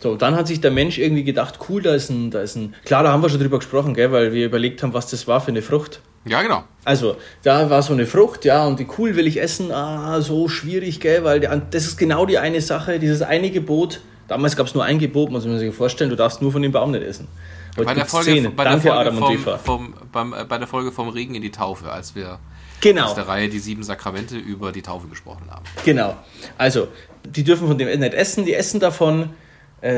So, 0.00 0.16
dann 0.16 0.36
hat 0.36 0.46
sich 0.46 0.62
der 0.62 0.70
Mensch 0.70 0.96
irgendwie 0.96 1.24
gedacht, 1.24 1.58
cool, 1.68 1.82
da 1.82 1.94
ist 1.94 2.08
ein, 2.08 2.30
da 2.30 2.40
ist 2.40 2.56
ein, 2.56 2.74
klar, 2.86 3.02
da 3.02 3.12
haben 3.12 3.22
wir 3.22 3.28
schon 3.28 3.40
drüber 3.40 3.58
gesprochen, 3.58 3.92
gell, 3.92 4.12
weil 4.12 4.32
wir 4.32 4.46
überlegt 4.46 4.82
haben, 4.82 4.94
was 4.94 5.08
das 5.08 5.26
war 5.26 5.40
für 5.42 5.48
eine 5.48 5.60
Frucht. 5.60 6.00
Ja, 6.28 6.42
genau. 6.42 6.64
Also, 6.84 7.16
da 7.42 7.68
war 7.70 7.82
so 7.82 7.92
eine 7.92 8.06
Frucht, 8.06 8.44
ja, 8.44 8.66
und 8.66 8.78
die 8.78 8.86
cool 8.98 9.16
will 9.16 9.26
ich 9.26 9.40
essen, 9.40 9.72
ah, 9.72 10.20
so 10.20 10.48
schwierig, 10.48 11.00
gell, 11.00 11.24
weil 11.24 11.40
die, 11.40 11.48
das 11.70 11.84
ist 11.84 11.96
genau 11.96 12.26
die 12.26 12.38
eine 12.38 12.60
Sache, 12.60 12.98
dieses 12.98 13.22
eine 13.22 13.50
Gebot. 13.50 14.00
Damals 14.26 14.56
gab 14.56 14.66
es 14.66 14.74
nur 14.74 14.84
ein 14.84 14.98
Gebot, 14.98 15.30
muss 15.30 15.44
man 15.46 15.58
sich 15.58 15.74
vorstellen, 15.74 16.10
du 16.10 16.16
darfst 16.16 16.42
nur 16.42 16.52
von 16.52 16.62
dem 16.62 16.72
Baum 16.72 16.90
nicht 16.90 17.02
essen. 17.02 17.28
Heute 17.76 17.86
bei 17.86 17.94
der 17.94 18.06
Folge, 18.06 18.50
bei 18.50 18.64
Danke, 18.64 18.82
der 18.82 18.92
Folge 18.92 18.98
Adam 18.98 19.18
vom, 19.18 19.28
und 19.28 19.34
Eva. 19.34 19.58
Vom, 19.58 19.94
beim, 20.12 20.32
äh, 20.32 20.44
bei 20.44 20.58
der 20.58 20.66
Folge 20.66 20.92
vom 20.92 21.08
Regen 21.08 21.34
in 21.34 21.42
die 21.42 21.50
Taufe, 21.50 21.90
als 21.90 22.14
wir 22.14 22.38
genau. 22.80 23.06
aus 23.06 23.14
der 23.14 23.28
Reihe 23.28 23.48
die 23.48 23.58
sieben 23.58 23.82
Sakramente 23.82 24.36
über 24.36 24.72
die 24.72 24.82
Taufe 24.82 25.08
gesprochen 25.08 25.50
haben. 25.50 25.64
Genau. 25.84 26.16
Also, 26.56 26.88
die 27.24 27.44
dürfen 27.44 27.68
von 27.68 27.78
dem 27.78 27.88
nicht 27.88 28.14
essen, 28.14 28.44
die 28.44 28.54
essen 28.54 28.80
davon 28.80 29.30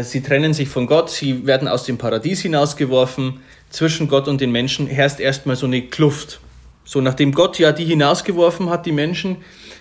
sie 0.02 0.22
trennen 0.22 0.52
sich 0.52 0.68
von 0.68 0.86
Gott, 0.86 1.10
sie 1.10 1.46
werden 1.46 1.68
aus 1.68 1.84
dem 1.84 1.98
Paradies 1.98 2.42
hinausgeworfen. 2.42 3.40
Zwischen 3.70 4.08
Gott 4.08 4.28
und 4.28 4.40
den 4.40 4.50
Menschen 4.50 4.86
herrscht 4.86 5.20
erstmal 5.20 5.56
so 5.56 5.66
eine 5.66 5.82
Kluft. 5.82 6.40
So, 6.84 7.00
nachdem 7.00 7.32
Gott 7.32 7.58
ja 7.58 7.72
die 7.72 7.84
hinausgeworfen 7.84 8.68
hat, 8.68 8.84
die 8.84 8.92
Menschen, 8.92 9.36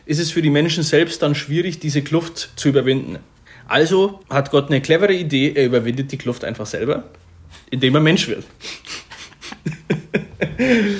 ist 0.06 0.20
es 0.20 0.32
für 0.32 0.42
die 0.42 0.50
Menschen 0.50 0.84
selbst 0.84 1.22
dann 1.22 1.36
schwierig, 1.36 1.80
diese 1.80 2.02
Kluft 2.02 2.52
zu 2.56 2.70
überwinden. 2.70 3.20
Also 3.68 4.20
hat 4.30 4.52
Gott 4.52 4.70
eine 4.70 4.82
clevere 4.82 5.14
Idee, 5.14 5.54
er 5.56 5.66
überwindet 5.66 6.12
die 6.12 6.18
Kluft 6.18 6.44
einfach 6.44 6.66
selber, 6.66 7.04
indem 7.70 7.96
er 7.96 8.02
Mensch 8.02 8.28
wird. 8.28 8.44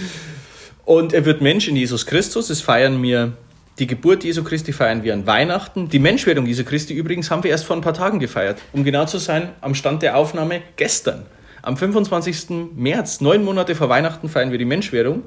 und 0.86 1.14
er 1.14 1.26
wird 1.26 1.42
Mensch 1.42 1.68
in 1.68 1.76
Jesus 1.76 2.06
Christus, 2.06 2.48
das 2.48 2.62
feiern 2.62 3.02
wir 3.02 3.34
die 3.80 3.88
Geburt 3.88 4.24
Jesu 4.26 4.44
Christi 4.44 4.74
feiern 4.74 5.04
wir 5.04 5.14
an 5.14 5.26
Weihnachten. 5.26 5.88
Die 5.88 6.00
Menschwerdung 6.00 6.46
Jesu 6.46 6.66
Christi 6.66 6.94
übrigens 6.94 7.32
haben 7.32 7.44
wir 7.44 7.52
erst 7.52 7.66
vor 7.66 7.78
ein 7.78 7.82
paar 7.82 7.94
Tagen 7.94 8.20
gefeiert. 8.20 8.60
Um 8.74 8.84
genau 8.84 9.06
zu 9.06 9.18
sein, 9.18 9.50
am 9.62 9.74
Stand 9.74 10.02
der 10.02 10.18
Aufnahme 10.18 10.62
gestern. 10.76 11.26
Am 11.62 11.78
25. 11.78 12.72
März, 12.76 13.22
neun 13.22 13.44
Monate 13.44 13.76
vor 13.76 13.90
Weihnachten, 13.90 14.28
feiern 14.28 14.52
wir 14.52 14.58
die 14.58 14.66
Menschwerdung. 14.66 15.24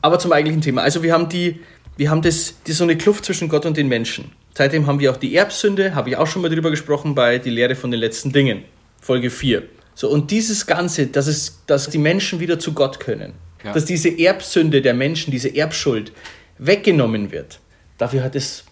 Aber 0.00 0.18
zum 0.18 0.32
eigentlichen 0.32 0.60
Thema. 0.60 0.82
Also 0.82 1.02
wir 1.02 1.12
haben, 1.12 1.28
die, 1.28 1.60
wir 1.96 2.10
haben 2.10 2.22
das, 2.22 2.54
die, 2.66 2.72
so 2.72 2.84
eine 2.84 2.96
Kluft 2.96 3.24
zwischen 3.24 3.48
Gott 3.48 3.66
und 3.66 3.76
den 3.76 3.88
Menschen. 3.88 4.30
Seitdem 4.52 4.86
haben 4.86 5.00
wir 5.00 5.10
auch 5.10 5.16
die 5.16 5.34
Erbsünde, 5.34 5.94
habe 5.94 6.10
ich 6.10 6.16
auch 6.16 6.26
schon 6.26 6.42
mal 6.42 6.50
drüber 6.50 6.70
gesprochen 6.70 7.14
bei 7.14 7.38
Die 7.38 7.50
Lehre 7.50 7.74
von 7.74 7.90
den 7.90 7.98
letzten 7.98 8.30
Dingen, 8.32 8.62
Folge 9.00 9.30
4. 9.30 9.64
So, 9.96 10.08
und 10.08 10.30
dieses 10.30 10.66
Ganze, 10.66 11.08
dass, 11.08 11.26
es, 11.26 11.62
dass 11.66 11.88
die 11.88 11.98
Menschen 11.98 12.38
wieder 12.38 12.58
zu 12.58 12.74
Gott 12.74 13.00
können, 13.00 13.32
ja. 13.64 13.72
dass 13.72 13.84
diese 13.84 14.16
Erbsünde 14.18 14.82
der 14.82 14.94
Menschen, 14.94 15.30
diese 15.30 15.54
Erbschuld, 15.54 16.12
weggenommen 16.58 17.30
wird. 17.30 17.60
Dafür 17.98 18.22
hat 18.22 18.34
es 18.36 18.64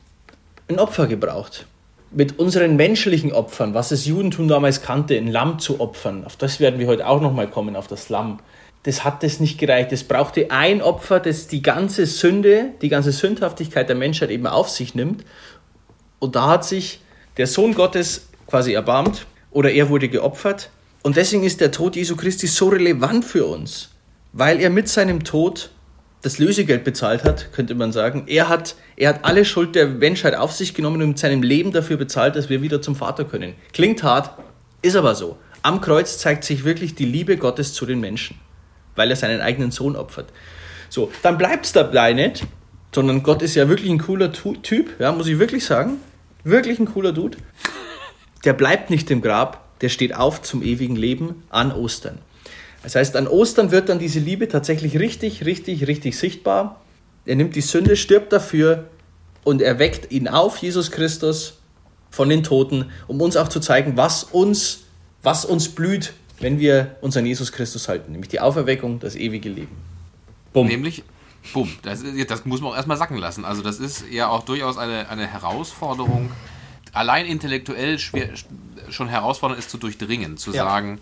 ein 0.69 0.79
Opfer 0.79 1.07
gebraucht. 1.07 1.67
Mit 2.11 2.39
unseren 2.39 2.77
menschlichen 2.77 3.33
Opfern, 3.33 3.75
was 3.75 3.89
das 3.89 4.05
Judentum 4.05 4.49
damals 4.49 4.83
kannte, 4.83 5.17
ein 5.17 5.29
Lamm 5.29 5.59
zu 5.59 5.81
opfern, 5.81 6.25
auf 6.25 6.37
das 6.37 6.61
werden 6.61 6.79
wir 6.79 6.87
heute 6.87 7.07
auch 7.07 7.21
nochmal 7.21 7.49
kommen, 7.49 7.75
auf 7.75 7.87
das 7.87 8.09
Lamm. 8.11 8.41
Das 8.83 9.05
hat 9.05 9.23
es 9.23 9.39
nicht 9.39 9.59
gereicht. 9.59 9.93
Es 9.93 10.05
brauchte 10.05 10.51
ein 10.51 10.83
Opfer, 10.83 11.21
das 11.21 11.47
die 11.47 11.62
ganze 11.62 12.05
Sünde, 12.05 12.71
die 12.83 12.89
ganze 12.89 13.12
Sündhaftigkeit 13.12 13.89
der 13.89 13.97
Menschheit 13.97 14.31
eben 14.31 14.47
auf 14.47 14.69
sich 14.69 14.95
nimmt. 14.95 15.25
Und 16.19 16.35
da 16.37 16.49
hat 16.49 16.65
sich 16.65 17.01
der 17.37 17.47
Sohn 17.47 17.75
Gottes 17.75 18.29
quasi 18.47 18.73
erbarmt 18.73 19.27
oder 19.51 19.71
er 19.71 19.89
wurde 19.89 20.09
geopfert. 20.09 20.71
Und 21.03 21.17
deswegen 21.17 21.45
ist 21.45 21.61
der 21.61 21.71
Tod 21.71 21.97
Jesu 21.97 22.17
Christi 22.17 22.47
so 22.47 22.69
relevant 22.69 23.25
für 23.25 23.47
uns, 23.47 23.91
weil 24.33 24.61
er 24.61 24.71
mit 24.71 24.89
seinem 24.89 25.25
Tod 25.25 25.71
das 26.23 26.38
Lösegeld 26.38 26.85
bezahlt 26.85 27.25
hat, 27.25 27.52
könnte 27.52 27.75
man 27.75 27.93
sagen. 27.93 28.25
Er 28.29 28.49
hat, 28.49 28.76
er 28.97 29.11
hat 29.11 29.25
alle 29.25 29.45
Schuld 29.45 29.75
der 29.75 29.88
Menschheit 29.88 30.37
auf 30.37 30.52
sich 30.52 30.73
genommen 30.73 31.02
und 31.02 31.09
mit 31.09 31.19
seinem 31.19 31.43
Leben 31.43 31.73
dafür 31.73 31.97
bezahlt, 31.97 32.37
dass 32.37 32.49
wir 32.49 32.62
wieder 32.62 32.81
zum 32.81 32.95
Vater 32.95 33.25
können. 33.25 33.55
Klingt 33.73 34.02
hart, 34.05 34.31
ist 34.83 34.97
aber 34.97 35.17
so. 35.17 35.37
Am 35.62 35.81
Kreuz 35.81 36.19
zeigt 36.19 36.45
sich 36.45 36.64
wirklich 36.64 36.95
die 36.95 37.05
Liebe 37.05 37.37
Gottes 37.37 37.75
zu 37.75 37.87
den 37.87 38.00
Menschen, 38.00 38.37
weil 38.95 39.11
er 39.11 39.17
seinen 39.17 39.41
eigenen 39.41 39.73
Sohn 39.73 39.97
opfert. 39.97 40.33
So, 40.88 41.11
dann 41.23 41.38
bleibt 41.38 41.67
es 41.67 41.73
dabei 41.73 42.12
nicht, 42.12 42.47
sondern 42.95 43.23
Gott 43.23 43.43
ist 43.43 43.55
ja 43.57 43.69
wirklich 43.69 43.91
ein 43.91 43.99
cooler 43.99 44.33
Typ, 44.33 45.00
ja, 45.00 45.11
muss 45.12 45.26
ich 45.26 45.38
wirklich 45.38 45.64
sagen. 45.64 45.99
Wirklich 46.45 46.79
ein 46.79 46.87
cooler 46.87 47.12
Dude. 47.12 47.38
Der 48.45 48.52
bleibt 48.52 48.91
nicht 48.91 49.11
im 49.11 49.23
Grab, 49.23 49.79
der 49.81 49.88
steht 49.88 50.14
auf 50.14 50.43
zum 50.43 50.62
ewigen 50.62 50.97
Leben 50.97 51.45
an 51.50 51.73
Ostern. 51.73 52.19
Das 52.83 52.95
heißt, 52.95 53.17
an 53.17 53.29
Ostern 53.29 53.71
wird 53.71 53.89
dann 53.89 53.99
diese 53.99 54.19
Liebe 54.19 54.49
tatsächlich 54.49 54.99
richtig, 54.99 55.45
richtig, 55.45 55.87
richtig 55.87 56.19
sichtbar. 56.19 56.81
Er 57.25 57.37
nimmt 57.37 57.55
die 57.55 57.61
Sünde, 57.61 57.97
stirbt 57.97 58.33
dafür 58.33 58.89
und 59.45 59.62
er 59.62 59.79
weckt 59.79 60.11
ihn 60.11 60.29
auf, 60.29 60.59
Jesus 60.59 60.91
Christus, 60.91 61.59
von 62.11 62.29
den 62.29 62.43
Toten, 62.43 62.91
um 63.07 63.21
uns 63.21 63.37
auch 63.37 63.49
zu 63.49 63.61
zeigen, 63.61 63.97
was 63.97 64.25
uns, 64.25 64.85
was 65.23 65.45
uns 65.45 65.69
blüht, 65.69 66.12
wenn 66.41 66.59
wir 66.59 66.97
uns 67.01 67.17
an 67.17 67.25
Jesus 67.25 67.53
Christus 67.53 67.89
halten, 67.89 68.12
nämlich 68.12 68.29
die 68.29 68.41
Auferweckung, 68.41 69.01
das 69.01 69.15
ewige 69.15 69.49
Leben. 69.49 69.77
Bumm. 70.53 70.67
Nämlich, 70.67 71.05
bumm, 71.53 71.71
das, 71.83 72.03
das 72.29 72.45
muss 72.45 72.61
man 72.61 72.73
auch 72.73 72.77
erstmal 72.77 72.97
sacken 72.99 73.17
lassen. 73.17 73.45
Also 73.45 73.62
das 73.62 73.79
ist 73.79 74.05
ja 74.11 74.29
auch 74.29 74.43
durchaus 74.43 74.77
eine, 74.77 75.09
eine 75.09 75.27
Herausforderung, 75.27 76.31
allein 76.93 77.27
intellektuell 77.27 77.99
schwer, 77.99 78.31
schon 78.91 79.09
herausfordernd 79.09 79.59
ist 79.59 79.71
zu 79.71 79.79
durchdringen, 79.79 80.37
zu 80.37 80.53
ja. 80.53 80.65
sagen, 80.65 81.01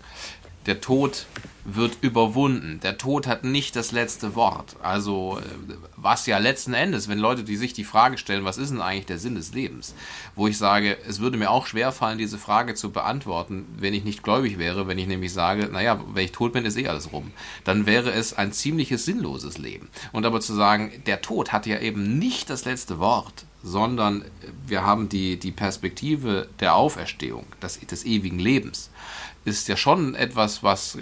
der 0.65 0.81
Tod 0.81 1.25
wird 1.63 1.97
überwunden. 2.01 2.79
Der 2.81 2.97
Tod 2.97 3.27
hat 3.27 3.43
nicht 3.43 3.75
das 3.75 3.91
letzte 3.91 4.35
Wort. 4.35 4.75
Also, 4.81 5.39
äh, 5.39 5.73
was 5.95 6.25
ja 6.25 6.39
letzten 6.39 6.73
Endes, 6.73 7.07
wenn 7.07 7.19
Leute, 7.19 7.43
die 7.43 7.55
sich 7.55 7.73
die 7.73 7.83
Frage 7.83 8.17
stellen, 8.17 8.45
was 8.45 8.57
ist 8.57 8.71
denn 8.71 8.81
eigentlich 8.81 9.05
der 9.05 9.19
Sinn 9.19 9.35
des 9.35 9.53
Lebens? 9.53 9.93
Wo 10.35 10.47
ich 10.47 10.57
sage, 10.57 10.97
es 11.07 11.19
würde 11.19 11.37
mir 11.37 11.51
auch 11.51 11.67
schwer 11.67 11.91
fallen, 11.91 12.17
diese 12.17 12.39
Frage 12.39 12.73
zu 12.73 12.91
beantworten, 12.91 13.65
wenn 13.77 13.93
ich 13.93 14.03
nicht 14.03 14.23
gläubig 14.23 14.57
wäre, 14.57 14.87
wenn 14.87 14.97
ich 14.97 15.07
nämlich 15.07 15.33
sage, 15.33 15.69
naja, 15.71 15.99
wenn 16.13 16.25
ich 16.25 16.31
tot 16.31 16.53
bin, 16.53 16.65
ist 16.65 16.77
eh 16.77 16.87
alles 16.87 17.13
rum. 17.13 17.31
Dann 17.63 17.85
wäre 17.85 18.11
es 18.11 18.33
ein 18.33 18.53
ziemliches 18.53 19.05
sinnloses 19.05 19.57
Leben. 19.57 19.89
Und 20.11 20.25
aber 20.25 20.41
zu 20.41 20.53
sagen, 20.53 20.91
der 21.05 21.21
Tod 21.21 21.51
hat 21.51 21.67
ja 21.67 21.79
eben 21.79 22.17
nicht 22.17 22.49
das 22.49 22.65
letzte 22.65 22.97
Wort, 22.99 23.45
sondern 23.63 24.25
wir 24.65 24.83
haben 24.83 25.09
die, 25.09 25.37
die 25.37 25.51
Perspektive 25.51 26.47
der 26.59 26.75
Auferstehung, 26.75 27.45
des, 27.61 27.79
des 27.79 28.05
ewigen 28.05 28.39
Lebens 28.39 28.89
ist 29.45 29.67
ja 29.67 29.77
schon 29.77 30.15
etwas, 30.15 30.63
was. 30.63 30.97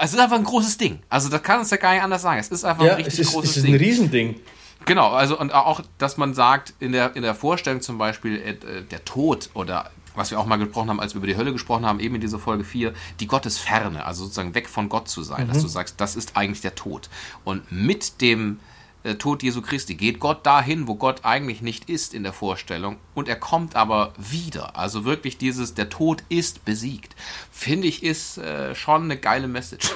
Es 0.00 0.12
ist 0.12 0.18
einfach 0.18 0.36
ein 0.36 0.44
großes 0.44 0.78
Ding. 0.78 1.00
Also, 1.08 1.28
das 1.28 1.42
kann 1.42 1.60
uns 1.60 1.70
ja 1.70 1.76
gar 1.76 1.92
nicht 1.94 2.02
anders 2.02 2.22
sagen. 2.22 2.38
Es 2.38 2.48
ist 2.48 2.64
einfach 2.64 2.84
ja, 2.84 2.92
ein 2.92 2.96
richtig 2.96 3.14
es 3.14 3.26
ist, 3.26 3.32
großes 3.32 3.50
es 3.50 3.56
ist 3.58 3.64
Ding. 3.64 3.74
ein 3.74 3.80
Riesending. 3.80 4.40
Genau, 4.84 5.10
also 5.10 5.38
und 5.38 5.52
auch, 5.52 5.80
dass 5.98 6.16
man 6.16 6.34
sagt, 6.34 6.74
in 6.80 6.92
der, 6.92 7.14
in 7.14 7.22
der 7.22 7.34
Vorstellung 7.34 7.80
zum 7.80 7.98
Beispiel, 7.98 8.36
äh, 8.40 8.82
der 8.82 9.04
Tod 9.04 9.50
oder 9.54 9.90
was 10.14 10.30
wir 10.30 10.38
auch 10.38 10.46
mal 10.46 10.56
gesprochen 10.56 10.90
haben, 10.90 11.00
als 11.00 11.14
wir 11.14 11.18
über 11.18 11.26
die 11.26 11.36
Hölle 11.36 11.52
gesprochen 11.52 11.86
haben, 11.86 12.00
eben 12.00 12.14
in 12.14 12.20
dieser 12.20 12.38
Folge 12.38 12.64
4, 12.64 12.92
die 13.20 13.26
Gottesferne, 13.26 14.04
also 14.04 14.24
sozusagen 14.24 14.54
weg 14.54 14.68
von 14.68 14.88
Gott 14.88 15.08
zu 15.08 15.22
sein, 15.22 15.46
mhm. 15.46 15.52
dass 15.52 15.62
du 15.62 15.68
sagst, 15.68 16.00
das 16.00 16.16
ist 16.16 16.36
eigentlich 16.36 16.60
der 16.60 16.74
Tod. 16.74 17.08
Und 17.44 17.70
mit 17.72 18.20
dem 18.20 18.60
äh, 19.04 19.14
Tod 19.14 19.42
Jesu 19.42 19.62
Christi 19.62 19.94
geht 19.94 20.20
Gott 20.20 20.46
dahin, 20.46 20.86
wo 20.86 20.94
Gott 20.94 21.24
eigentlich 21.24 21.62
nicht 21.62 21.90
ist 21.90 22.14
in 22.14 22.22
der 22.22 22.32
Vorstellung 22.32 22.98
und 23.14 23.28
er 23.28 23.36
kommt 23.36 23.76
aber 23.76 24.12
wieder. 24.16 24.76
Also 24.76 25.04
wirklich 25.04 25.38
dieses, 25.38 25.74
der 25.74 25.88
Tod 25.88 26.22
ist 26.28 26.64
besiegt. 26.64 27.16
Finde 27.50 27.88
ich, 27.88 28.02
ist 28.02 28.38
äh, 28.38 28.74
schon 28.74 29.04
eine 29.04 29.16
geile 29.16 29.48
Message. 29.48 29.90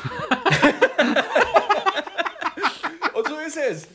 und 3.14 3.28
so 3.28 3.36
ist 3.46 3.56
es. 3.56 3.88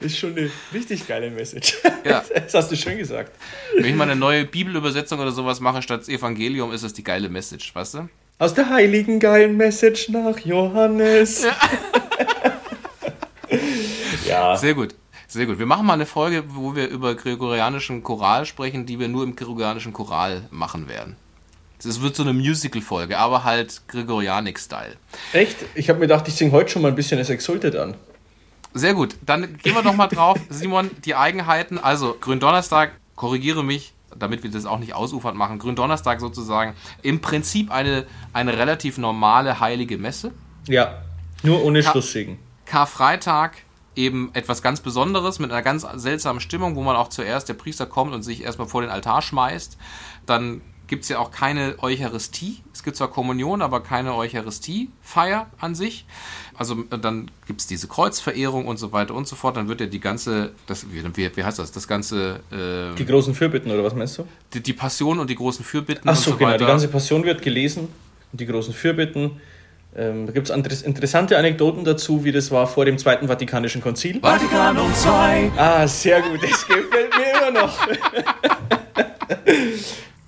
Ist 0.00 0.18
schon 0.18 0.36
eine 0.36 0.50
richtig 0.74 1.06
geile 1.06 1.30
Message. 1.30 1.78
Ja. 2.04 2.24
Das 2.34 2.54
hast 2.54 2.72
du 2.72 2.76
schön 2.76 2.98
gesagt. 2.98 3.32
Wenn 3.76 3.84
ich 3.84 3.94
mal 3.94 4.04
eine 4.04 4.16
neue 4.16 4.44
Bibelübersetzung 4.44 5.20
oder 5.20 5.30
sowas 5.30 5.60
mache 5.60 5.80
statt 5.80 6.00
das 6.00 6.08
Evangelium, 6.08 6.72
ist 6.72 6.82
es 6.82 6.92
die 6.92 7.04
geile 7.04 7.28
Message, 7.28 7.74
weißt 7.74 7.94
du? 7.94 8.08
Aus 8.38 8.54
der 8.54 8.68
heiligen 8.68 9.20
geilen 9.20 9.56
Message 9.56 10.08
nach 10.08 10.38
Johannes. 10.40 11.44
Ja. 11.44 11.56
ja. 14.50 14.56
Sehr 14.56 14.74
gut. 14.74 14.94
Sehr 15.28 15.46
gut. 15.46 15.58
Wir 15.58 15.66
machen 15.66 15.86
mal 15.86 15.94
eine 15.94 16.06
Folge, 16.06 16.44
wo 16.48 16.76
wir 16.76 16.88
über 16.88 17.14
gregorianischen 17.14 18.02
Choral 18.02 18.44
sprechen, 18.44 18.84
die 18.84 18.98
wir 18.98 19.08
nur 19.08 19.24
im 19.24 19.34
gregorianischen 19.34 19.92
Choral 19.92 20.42
machen 20.50 20.88
werden. 20.88 21.16
Es 21.84 22.00
wird 22.00 22.14
so 22.14 22.22
eine 22.22 22.32
Musical-Folge, 22.32 23.18
aber 23.18 23.42
halt 23.42 23.82
Gregorianik-Style. 23.88 24.96
Echt? 25.32 25.56
Ich 25.74 25.88
habe 25.88 25.98
mir 25.98 26.06
gedacht, 26.06 26.28
ich 26.28 26.34
singe 26.34 26.52
heute 26.52 26.70
schon 26.70 26.82
mal 26.82 26.88
ein 26.88 26.94
bisschen 26.94 27.18
das 27.18 27.28
Exultet 27.28 27.74
an. 27.74 27.94
Sehr 28.74 28.94
gut, 28.94 29.16
dann 29.26 29.56
gehen 29.58 29.74
wir 29.74 29.82
doch 29.82 29.94
mal 29.94 30.06
drauf. 30.06 30.38
Simon, 30.48 30.90
die 31.04 31.14
Eigenheiten. 31.14 31.78
Also, 31.78 32.16
Gründonnerstag, 32.20 32.92
korrigiere 33.16 33.64
mich, 33.64 33.94
damit 34.16 34.42
wir 34.42 34.50
das 34.50 34.64
auch 34.64 34.78
nicht 34.78 34.94
ausufert 34.94 35.34
machen. 35.34 35.58
Gründonnerstag 35.58 36.20
sozusagen 36.20 36.74
im 37.02 37.20
Prinzip 37.20 37.70
eine, 37.70 38.06
eine 38.32 38.56
relativ 38.56 38.98
normale 38.98 39.58
heilige 39.58 39.98
Messe. 39.98 40.32
Ja, 40.68 41.02
nur 41.42 41.64
ohne 41.64 41.82
Schlusssegen. 41.82 42.38
Karfreitag 42.64 43.56
eben 43.96 44.30
etwas 44.34 44.62
ganz 44.62 44.80
Besonderes 44.80 45.38
mit 45.38 45.50
einer 45.50 45.62
ganz 45.62 45.86
seltsamen 45.96 46.40
Stimmung, 46.40 46.76
wo 46.76 46.82
man 46.82 46.96
auch 46.96 47.08
zuerst 47.08 47.48
der 47.48 47.54
Priester 47.54 47.86
kommt 47.86 48.14
und 48.14 48.22
sich 48.22 48.42
erstmal 48.42 48.68
vor 48.68 48.82
den 48.82 48.90
Altar 48.90 49.22
schmeißt. 49.22 49.76
Dann 50.26 50.62
gibt 50.92 51.04
es 51.04 51.08
ja 51.08 51.18
auch 51.18 51.30
keine 51.30 51.76
Eucharistie. 51.78 52.58
Es 52.74 52.82
gibt 52.82 52.98
zwar 52.98 53.08
Kommunion, 53.08 53.62
aber 53.62 53.82
keine 53.82 54.14
Eucharistiefeier 54.14 55.46
an 55.58 55.74
sich. 55.74 56.04
Also 56.54 56.84
dann 56.90 57.30
gibt 57.46 57.62
es 57.62 57.66
diese 57.66 57.88
Kreuzverehrung 57.88 58.66
und 58.66 58.76
so 58.76 58.92
weiter 58.92 59.14
und 59.14 59.26
so 59.26 59.34
fort. 59.34 59.56
Dann 59.56 59.68
wird 59.68 59.80
ja 59.80 59.86
die 59.86 60.00
ganze, 60.00 60.52
das, 60.66 60.86
wie, 60.92 61.02
wie 61.36 61.44
heißt 61.44 61.58
das, 61.58 61.72
das 61.72 61.88
ganze... 61.88 62.40
Äh, 62.50 62.94
die 62.94 63.06
großen 63.06 63.34
Fürbitten 63.34 63.70
oder 63.70 63.82
was 63.82 63.94
meinst 63.94 64.18
du? 64.18 64.26
Die, 64.52 64.62
die 64.62 64.74
Passion 64.74 65.18
und 65.18 65.30
die 65.30 65.34
großen 65.34 65.64
Fürbitten 65.64 66.10
Ach 66.10 66.14
so, 66.16 66.32
so 66.32 66.36
genau. 66.36 66.50
weiter. 66.50 66.58
Die 66.58 66.66
ganze 66.66 66.88
Passion 66.88 67.24
wird 67.24 67.40
gelesen 67.40 67.88
und 68.30 68.40
die 68.40 68.46
großen 68.46 68.74
Fürbitten. 68.74 69.40
Ähm, 69.94 70.26
da 70.26 70.32
gibt 70.32 70.48
es 70.48 70.82
interessante 70.82 71.36
Anekdoten 71.36 71.84
dazu, 71.84 72.24
wie 72.24 72.32
das 72.32 72.50
war 72.50 72.66
vor 72.66 72.84
dem 72.84 72.96
Zweiten 72.96 73.28
Vatikanischen 73.28 73.82
Konzil. 73.82 74.20
Vatikanum 74.20 74.90
II. 74.90 75.50
Ah, 75.56 75.86
sehr 75.86 76.22
gut. 76.22 76.42
Das 76.42 76.66
gefällt 76.66 77.10
mir 77.16 77.48
immer 77.48 77.60
noch. 77.60 77.78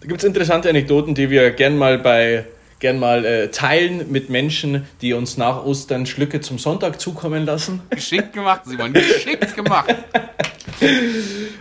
Da 0.01 0.09
gibt 0.09 0.21
es 0.21 0.25
interessante 0.27 0.69
Anekdoten, 0.69 1.15
die 1.15 1.31
wir 1.31 1.51
gern 1.51 1.79
mal 1.79 1.97
bei 1.97 2.45
gern 2.79 2.99
mal 2.99 3.25
äh, 3.25 3.49
teilen 3.51 4.13
mit 4.13 4.29
Menschen, 4.29 4.85
die 5.01 5.15
uns 5.15 5.39
nach 5.39 5.65
Ostern 5.65 6.05
Schlücke 6.05 6.43
zum 6.43 6.59
Sonntag 6.59 7.01
zukommen 7.01 7.47
lassen. 7.47 7.81
Geschickt 7.89 8.35
gemacht, 8.35 8.67
Simon, 8.67 8.93
geschickt 8.93 9.57
gemacht. 9.57 9.95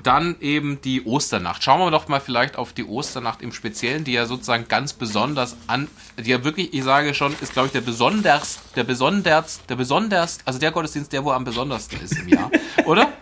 Dann 0.03 0.35
eben 0.41 0.81
die 0.81 1.03
Osternacht. 1.03 1.63
Schauen 1.63 1.79
wir 1.79 1.91
doch 1.91 2.07
mal 2.07 2.19
vielleicht 2.19 2.57
auf 2.57 2.73
die 2.73 2.83
Osternacht 2.83 3.41
im 3.41 3.53
Speziellen, 3.53 4.03
die 4.03 4.13
ja 4.13 4.25
sozusagen 4.25 4.67
ganz 4.67 4.93
besonders 4.93 5.55
an, 5.67 5.87
die 6.17 6.29
ja 6.29 6.43
wirklich, 6.43 6.73
ich 6.73 6.83
sage 6.83 7.13
schon, 7.13 7.33
ist 7.41 7.53
glaube 7.53 7.67
ich 7.67 7.71
der 7.71 7.81
besonders, 7.81 8.59
der 8.75 8.83
besonders, 8.83 9.61
der 9.67 9.75
besonders, 9.75 10.39
also 10.43 10.59
der 10.59 10.71
Gottesdienst, 10.71 11.13
der 11.13 11.23
wohl 11.23 11.33
am 11.33 11.45
besondersten 11.45 12.01
ist 12.01 12.17
im 12.19 12.27
Jahr, 12.27 12.51
oder? 12.85 13.13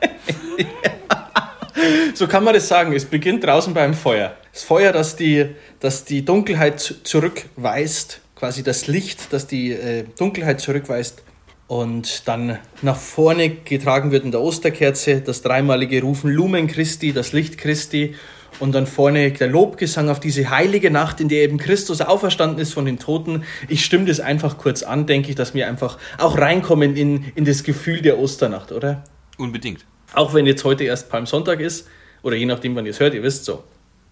So 2.13 2.27
kann 2.27 2.43
man 2.43 2.53
das 2.53 2.67
sagen. 2.67 2.93
Es 2.93 3.05
beginnt 3.05 3.43
draußen 3.43 3.73
beim 3.73 3.93
Feuer. 3.93 4.35
Das 4.53 4.63
Feuer, 4.63 4.91
das 4.91 5.15
die, 5.15 5.55
das 5.79 6.03
die 6.05 6.23
Dunkelheit 6.23 6.79
zurückweist, 7.03 8.21
quasi 8.35 8.63
das 8.63 8.87
Licht, 8.87 9.31
das 9.33 9.47
die 9.47 9.71
äh, 9.71 10.05
Dunkelheit 10.17 10.59
zurückweist 10.61 11.23
und 11.71 12.27
dann 12.27 12.59
nach 12.81 12.97
vorne 12.97 13.49
getragen 13.49 14.11
wird 14.11 14.25
in 14.25 14.31
der 14.31 14.41
Osterkerze, 14.41 15.21
das 15.21 15.41
dreimalige 15.41 16.01
Rufen 16.01 16.29
Lumen 16.29 16.67
Christi, 16.67 17.13
das 17.13 17.31
Licht 17.31 17.57
Christi 17.57 18.13
und 18.59 18.75
dann 18.75 18.85
vorne 18.85 19.31
der 19.31 19.47
Lobgesang 19.47 20.09
auf 20.09 20.19
diese 20.19 20.49
heilige 20.49 20.91
Nacht, 20.91 21.21
in 21.21 21.29
der 21.29 21.43
eben 21.43 21.57
Christus 21.57 22.01
auferstanden 22.01 22.59
ist 22.59 22.73
von 22.73 22.83
den 22.83 22.99
Toten. 22.99 23.45
Ich 23.69 23.85
stimme 23.85 24.03
das 24.03 24.19
einfach 24.19 24.57
kurz 24.57 24.83
an, 24.83 25.05
denke 25.05 25.29
ich, 25.29 25.35
dass 25.35 25.53
wir 25.53 25.69
einfach 25.69 25.97
auch 26.17 26.37
reinkommen 26.37 26.97
in, 26.97 27.31
in 27.35 27.45
das 27.45 27.63
Gefühl 27.63 28.01
der 28.01 28.19
Osternacht, 28.19 28.73
oder? 28.73 29.05
Unbedingt. 29.37 29.85
Auch 30.13 30.33
wenn 30.33 30.45
jetzt 30.45 30.65
heute 30.65 30.83
erst 30.83 31.09
Palmsonntag 31.09 31.61
ist, 31.61 31.87
oder 32.21 32.35
je 32.35 32.47
nachdem, 32.47 32.75
wann 32.75 32.85
ihr 32.85 32.91
es 32.91 32.99
hört, 32.99 33.13
ihr 33.13 33.23
wisst 33.23 33.45
so. 33.45 33.63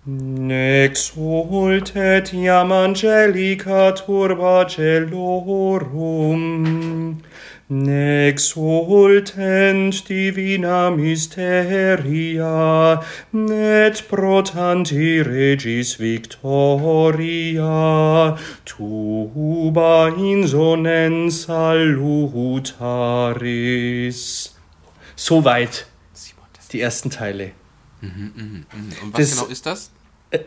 Nexultet 0.06 2.32
iam 2.34 2.72
angelica 2.72 3.92
turba 3.92 4.66
Nexultent 8.70 10.04
divina 10.08 10.90
mysteria, 10.90 12.54
net 13.32 14.04
protanti 14.10 15.22
regis 15.22 16.00
victoria, 16.00 17.70
tuba 18.66 20.10
insonens 20.18 21.44
salutaris. 21.46 22.16
Soweit 25.16 25.86
die 26.72 26.82
ersten 26.82 27.10
Teile. 27.12 27.52
Mhm, 28.02 28.10
mh, 28.10 28.44
mh. 28.44 29.04
Und 29.04 29.14
was 29.14 29.20
Das- 29.20 29.32
genau 29.38 29.46
ist 29.52 29.66
das? 29.68 29.92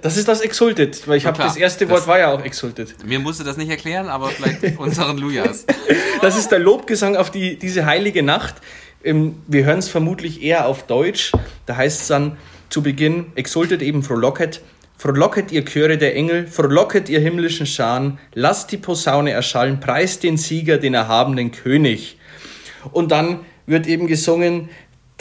Das 0.02 0.16
ist 0.16 0.28
das 0.28 0.40
Exultet, 0.42 1.08
weil 1.08 1.16
ich 1.16 1.26
habe 1.26 1.38
das 1.38 1.56
erste 1.56 1.86
das- 1.86 1.92
Wort 1.92 2.06
war 2.06 2.18
ja 2.18 2.32
auch 2.32 2.44
Exultet. 2.44 3.04
Mir 3.04 3.18
musste 3.18 3.42
das 3.42 3.56
nicht 3.56 3.68
erklären, 3.70 4.08
aber 4.08 4.28
vielleicht 4.28 4.78
unseren 4.78 5.18
Lujas. 5.18 5.66
Das 6.20 6.38
ist 6.38 6.50
der 6.52 6.60
Lobgesang 6.60 7.16
auf 7.16 7.30
die, 7.30 7.58
diese 7.58 7.84
heilige 7.84 8.22
Nacht. 8.22 8.56
Ähm, 9.02 9.42
Wir 9.48 9.64
hören 9.64 9.80
es 9.80 9.88
vermutlich 9.88 10.40
eher 10.42 10.66
auf 10.66 10.86
Deutsch. 10.86 11.32
Da 11.66 11.76
heißt 11.76 12.02
es 12.02 12.06
dann 12.06 12.36
zu 12.68 12.82
Beginn, 12.82 13.26
Exultet 13.34 13.82
eben 13.82 14.04
frohlocket. 14.04 14.60
Frohlocket 14.96 15.50
ihr 15.50 15.64
Chöre 15.64 15.98
der 15.98 16.14
Engel, 16.14 16.46
frohlocket 16.46 17.08
ihr 17.08 17.18
himmlischen 17.18 17.66
Scharen, 17.66 18.20
lasst 18.34 18.70
die 18.70 18.76
Posaune 18.76 19.32
erschallen, 19.32 19.80
preist 19.80 20.22
den 20.22 20.36
Sieger, 20.36 20.78
den 20.78 20.94
erhabenen 20.94 21.50
König. 21.50 22.18
Und 22.92 23.10
dann 23.10 23.40
wird 23.66 23.88
eben 23.88 24.06
gesungen, 24.06 24.68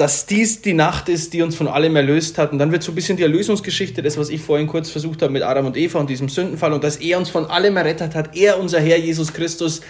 dass 0.02 0.26
dies 0.26 0.64
die 0.64 0.74
Nacht 0.74 1.10
ist, 1.10 1.32
die 1.32 1.44
uns 1.44 1.56
von 1.56 1.68
allem 1.68 1.96
erlöst 1.96 2.40
hat. 2.40 2.52
Und 2.52 2.58
dann 2.58 2.72
wird 2.72 2.82
so 2.82 2.92
ein 2.92 2.96
bisschen 2.96 3.18
die 3.18 3.24
Erlösungsgeschichte, 3.24 4.02
das, 4.02 4.18
was 4.18 4.30
ich 4.30 4.42
vorhin 4.42 4.66
kurz 4.66 4.90
versucht 4.90 5.22
habe 5.22 5.32
mit 5.32 5.44
Adam 5.44 5.68
und 5.68 5.78
Eva 5.78 6.00
und 6.00 6.10
diesem 6.10 6.28
Sündenfall 6.28 6.74
und 6.74 6.84
dass 6.84 6.96
er 6.96 7.20
uns 7.20 7.30
von 7.30 7.46
allem 7.46 7.78
errettet 7.78 8.16
hat, 8.16 8.36
er, 8.36 8.60
unser 8.60 8.80
Herr 8.80 8.98
Jesus 8.98 9.32
Christus, 9.32 9.82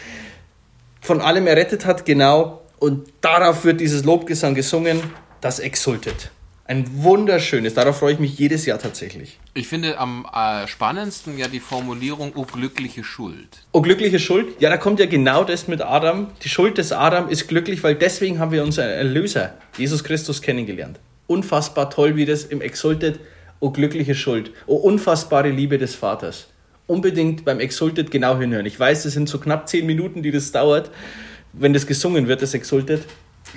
von 1.00 1.21
allem 1.21 1.47
errettet 1.47 1.86
hat, 1.86 2.04
genau. 2.04 2.62
Und 2.78 3.08
darauf 3.21 3.63
wird 3.63 3.80
dieses 3.80 4.04
Lobgesang 4.04 4.54
gesungen, 4.54 5.00
das 5.39 5.60
Exultet. 5.60 6.30
Ein 6.71 7.03
wunderschönes, 7.03 7.73
darauf 7.73 7.99
freue 7.99 8.13
ich 8.13 8.19
mich 8.19 8.39
jedes 8.39 8.65
Jahr 8.65 8.79
tatsächlich. 8.79 9.38
Ich 9.53 9.67
finde 9.67 9.97
am 9.97 10.25
äh, 10.34 10.65
spannendsten 10.69 11.38
ja 11.38 11.49
die 11.49 11.60
Formulierung, 11.60 12.31
oh 12.36 12.45
glückliche 12.45 13.03
Schuld. 13.03 13.65
Oh, 13.73 13.81
glückliche 13.81 14.19
Schuld. 14.19 14.62
Ja, 14.62 14.69
da 14.69 14.77
kommt 14.77 15.01
ja 15.01 15.05
genau 15.05 15.43
das 15.43 15.67
mit 15.67 15.81
Adam. 15.81 16.27
Die 16.41 16.47
Schuld 16.47 16.77
des 16.77 16.93
Adam 16.93 17.27
ist 17.27 17.49
glücklich, 17.49 17.84
weil 17.84 17.95
deswegen 17.95 18.39
haben 18.39 18.51
wir 18.51 18.63
unseren 18.63 18.88
Erlöser, 18.88 19.55
Jesus 19.77 20.05
Christus, 20.05 20.41
kennengelernt. 20.41 20.97
Unfassbar 21.27 21.89
toll, 21.89 22.15
wie 22.15 22.23
das 22.25 22.45
im 22.45 22.62
Exultet, 22.62 23.19
oh 23.60 23.71
glückliche 23.71 24.15
Schuld, 24.15 24.53
oh 24.65 24.77
unfassbare 24.77 25.49
Liebe 25.49 25.77
des 25.77 25.95
Vaters. 25.95 26.47
Unbedingt 26.88 27.43
beim 27.43 27.60
Exultet 27.60 28.12
genau 28.12 28.39
hinhören. 28.39 28.65
Ich 28.65 28.79
weiß, 28.79 29.03
es 29.03 29.12
sind 29.12 29.27
so 29.27 29.39
knapp 29.39 29.67
zehn 29.67 29.86
Minuten, 29.86 30.23
die 30.23 30.31
das 30.31 30.53
dauert, 30.53 30.89
wenn 31.51 31.73
das 31.73 31.86
gesungen 31.86 32.29
wird, 32.29 32.41
das 32.41 32.53
Exultet. 32.53 33.03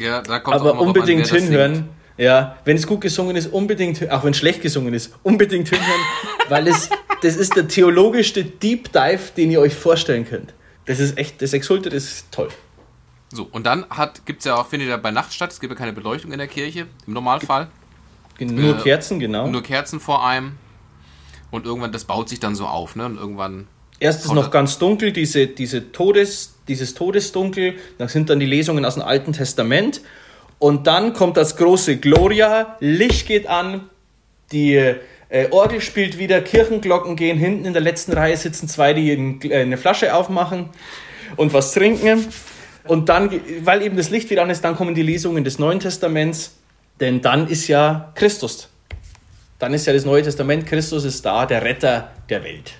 Ja, 0.00 0.20
da 0.20 0.40
kommt 0.40 0.56
Aber 0.56 0.74
auch 0.74 0.80
unbedingt 0.80 1.30
an, 1.30 1.38
hinhören. 1.38 1.74
singt. 1.76 1.88
Ja, 2.16 2.56
wenn 2.64 2.76
es 2.76 2.86
gut 2.86 3.00
gesungen 3.00 3.34
ist, 3.36 3.48
unbedingt, 3.52 4.10
auch 4.10 4.22
wenn 4.24 4.30
es 4.30 4.36
schlecht 4.36 4.62
gesungen 4.62 4.94
ist, 4.94 5.12
unbedingt 5.22 5.68
hinhören, 5.68 6.00
weil 6.48 6.68
es, 6.68 6.88
das 7.22 7.36
ist 7.36 7.56
der 7.56 7.66
theologischste 7.66 8.44
Deep 8.44 8.92
Dive, 8.92 9.32
den 9.36 9.50
ihr 9.50 9.60
euch 9.60 9.74
vorstellen 9.74 10.26
könnt. 10.26 10.54
Das 10.86 11.00
ist 11.00 11.18
echt, 11.18 11.42
das 11.42 11.52
Exultet 11.52 11.92
ist 11.92 12.30
toll. 12.30 12.48
So, 13.30 13.48
und 13.50 13.66
dann 13.66 13.84
gibt 14.26 14.40
es 14.40 14.44
ja 14.44 14.56
auch, 14.56 14.68
findet 14.68 14.88
ja 14.88 14.96
bei 14.96 15.10
Nacht 15.10 15.32
statt, 15.32 15.50
es 15.50 15.58
gibt 15.58 15.72
ja 15.72 15.78
keine 15.78 15.92
Beleuchtung 15.92 16.30
in 16.30 16.38
der 16.38 16.46
Kirche, 16.46 16.86
im 17.06 17.14
Normalfall. 17.14 17.68
Nur 18.38 18.78
Äh, 18.78 18.82
Kerzen, 18.82 19.18
genau. 19.18 19.48
Nur 19.48 19.62
Kerzen 19.62 19.98
vor 19.98 20.26
einem. 20.26 20.52
Und 21.50 21.66
irgendwann, 21.66 21.92
das 21.92 22.04
baut 22.04 22.28
sich 22.28 22.40
dann 22.40 22.54
so 22.54 22.66
auf, 22.66 22.96
ne? 22.96 23.06
Und 23.06 23.16
irgendwann. 23.16 23.68
Erst 24.00 24.24
ist 24.24 24.32
noch 24.32 24.50
ganz 24.50 24.78
dunkel, 24.78 25.12
diese, 25.12 25.46
diese 25.46 25.92
Todes, 25.92 26.54
dieses 26.66 26.94
Todesdunkel. 26.94 27.76
Dann 27.98 28.08
sind 28.08 28.28
dann 28.28 28.40
die 28.40 28.46
Lesungen 28.46 28.84
aus 28.84 28.94
dem 28.94 29.04
Alten 29.04 29.32
Testament. 29.32 30.00
Und 30.64 30.86
dann 30.86 31.12
kommt 31.12 31.36
das 31.36 31.56
große 31.56 31.98
Gloria, 31.98 32.78
Licht 32.80 33.26
geht 33.26 33.46
an, 33.46 33.90
die 34.50 34.76
äh, 34.76 35.50
Orgel 35.50 35.82
spielt 35.82 36.16
wieder, 36.16 36.40
Kirchenglocken 36.40 37.16
gehen, 37.16 37.36
hinten 37.36 37.66
in 37.66 37.74
der 37.74 37.82
letzten 37.82 38.14
Reihe 38.14 38.34
sitzen 38.34 38.66
zwei, 38.66 38.94
die 38.94 39.12
ein, 39.12 39.42
äh, 39.42 39.56
eine 39.56 39.76
Flasche 39.76 40.14
aufmachen 40.14 40.70
und 41.36 41.52
was 41.52 41.74
trinken. 41.74 42.28
Und 42.84 43.10
dann, 43.10 43.30
weil 43.60 43.82
eben 43.82 43.98
das 43.98 44.08
Licht 44.08 44.30
wieder 44.30 44.42
an 44.42 44.48
ist, 44.48 44.64
dann 44.64 44.74
kommen 44.74 44.94
die 44.94 45.02
Lesungen 45.02 45.44
des 45.44 45.58
Neuen 45.58 45.80
Testaments, 45.80 46.56
denn 46.98 47.20
dann 47.20 47.46
ist 47.46 47.68
ja 47.68 48.10
Christus. 48.14 48.70
Dann 49.58 49.74
ist 49.74 49.84
ja 49.84 49.92
das 49.92 50.06
Neue 50.06 50.22
Testament, 50.22 50.64
Christus 50.64 51.04
ist 51.04 51.26
da, 51.26 51.44
der 51.44 51.62
Retter 51.62 52.10
der 52.30 52.42
Welt. 52.42 52.72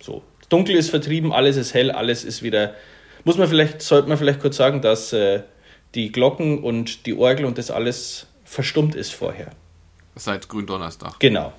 So, 0.00 0.22
Dunkel 0.50 0.76
ist 0.76 0.90
vertrieben, 0.90 1.32
alles 1.32 1.56
ist 1.56 1.74
hell, 1.74 1.90
alles 1.90 2.22
ist 2.22 2.44
wieder. 2.44 2.74
Muss 3.24 3.38
man 3.38 3.48
vielleicht, 3.48 3.82
sollte 3.82 4.08
man 4.08 4.18
vielleicht 4.18 4.38
kurz 4.38 4.56
sagen, 4.56 4.80
dass 4.80 5.12
äh, 5.12 5.40
die 5.94 6.12
Glocken 6.12 6.58
und 6.62 7.06
die 7.06 7.16
Orgel 7.16 7.44
und 7.46 7.58
das 7.58 7.70
alles 7.70 8.26
verstummt 8.44 8.94
ist 8.94 9.12
vorher. 9.12 9.52
Seit 10.14 10.48
Gründonnerstag. 10.48 11.18
Genau. 11.20 11.52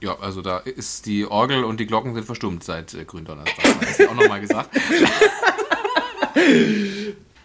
Ja, 0.00 0.18
also 0.20 0.42
da 0.42 0.58
ist 0.58 1.06
die 1.06 1.26
Orgel 1.26 1.64
und 1.64 1.80
die 1.80 1.86
Glocken 1.86 2.14
sind 2.14 2.24
verstummt 2.24 2.64
seit 2.64 2.92
äh, 2.94 3.04
Gründonnerstag. 3.04 3.80
Das 3.80 3.90
ist 3.90 4.00
ja 4.00 4.10
auch 4.10 4.14
nochmal 4.14 4.40
gesagt. 4.40 4.70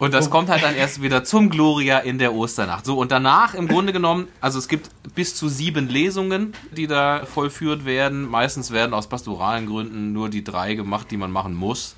Und 0.01 0.15
das 0.15 0.32
kommt 0.32 0.49
halt 0.49 0.63
dann 0.63 0.75
erst 0.75 1.04
wieder 1.04 1.23
zum 1.23 1.51
Gloria 1.51 1.99
in 1.99 2.17
der 2.17 2.34
Osternacht. 2.34 2.88
So, 2.88 2.97
und 2.97 3.12
danach 3.12 3.54
im 3.54 3.67
Grunde 3.67 3.93
genommen, 3.93 4.30
also 4.41 4.58
es 4.58 4.67
gibt 4.67 4.89
bis 5.13 5.36
zu 5.36 5.47
sieben 5.47 5.89
Lesungen, 5.89 6.54
die 6.71 6.88
da 6.88 7.27
vollführt 7.27 7.86
werden. 7.86 8.27
Meistens 8.27 8.71
werden 8.71 8.95
aus 8.95 9.06
pastoralen 9.06 9.67
Gründen 9.67 10.12
nur 10.12 10.30
die 10.30 10.43
drei 10.43 10.73
gemacht, 10.73 11.12
die 11.12 11.17
man 11.17 11.30
machen 11.30 11.54
muss. 11.54 11.95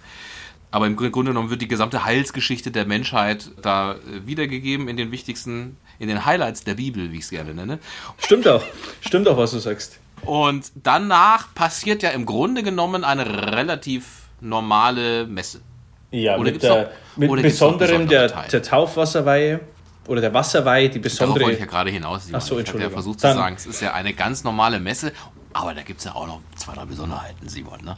Aber 0.74 0.88
im 0.88 0.96
Grunde 0.96 1.12
genommen 1.32 1.52
wird 1.52 1.62
die 1.62 1.68
gesamte 1.68 2.04
Heilsgeschichte 2.04 2.72
der 2.72 2.86
Menschheit 2.88 3.52
da 3.62 3.92
äh, 3.94 4.26
wiedergegeben 4.26 4.88
in 4.88 4.98
den 4.98 5.12
wichtigsten, 5.12 5.78
in 6.00 6.08
den 6.08 6.26
Highlights 6.26 6.64
der 6.64 6.74
Bibel, 6.74 7.12
wie 7.12 7.18
ich 7.20 7.26
es 7.26 7.30
gerne 7.30 7.54
nenne. 7.54 7.78
Stimmt 8.18 8.48
auch. 8.48 8.64
Stimmt 9.02 9.28
auch, 9.28 9.38
was 9.38 9.52
du 9.52 9.60
sagst. 9.60 10.00
Und 10.24 10.72
danach 10.76 11.54
passiert 11.54 12.02
ja 12.02 12.10
im 12.10 12.26
Grunde 12.26 12.64
genommen 12.64 13.04
eine 13.04 13.52
relativ 13.56 14.24
normale 14.42 15.28
Messe. 15.28 15.62
Ja, 16.10 16.38
Oder 16.38 16.52
mit, 16.52 16.64
der, 16.64 16.92
noch- 17.18 17.18
mit 17.18 17.42
besonderem 17.44 18.08
besondere 18.08 18.28
der, 18.30 18.48
der 18.48 18.64
Taufwasserweihe 18.64 19.60
oder 20.08 20.22
der 20.22 20.34
Wasserweihe, 20.34 20.90
die 20.90 21.00
Darauf 21.02 21.04
besondere. 21.04 21.44
wollte 21.46 21.54
ich 21.54 21.60
ja 21.60 21.66
gerade 21.68 21.92
hinaus. 21.92 22.26
Simon. 22.26 22.42
Ach 22.42 22.46
so, 22.46 22.46
Ich 22.46 22.50
habe 22.52 22.80
ja 22.80 22.86
Entschuldigung. 22.88 22.94
versucht 22.94 23.20
zu 23.20 23.28
Dann- 23.28 23.38
sagen, 23.38 23.56
es 23.58 23.66
ist 23.68 23.80
ja 23.80 23.94
eine 23.94 24.14
ganz 24.14 24.44
normale 24.44 24.80
Messe, 24.80 25.12
aber 25.54 25.76
da 25.76 25.84
gibt 25.84 26.00
es 26.00 26.06
ja 26.06 26.16
auch 26.16 26.26
noch 26.26 26.42
zwei, 26.56 26.74
drei 26.74 26.86
Besonderheiten, 26.86 27.48
Simon. 27.48 27.80
Ne? 27.86 27.96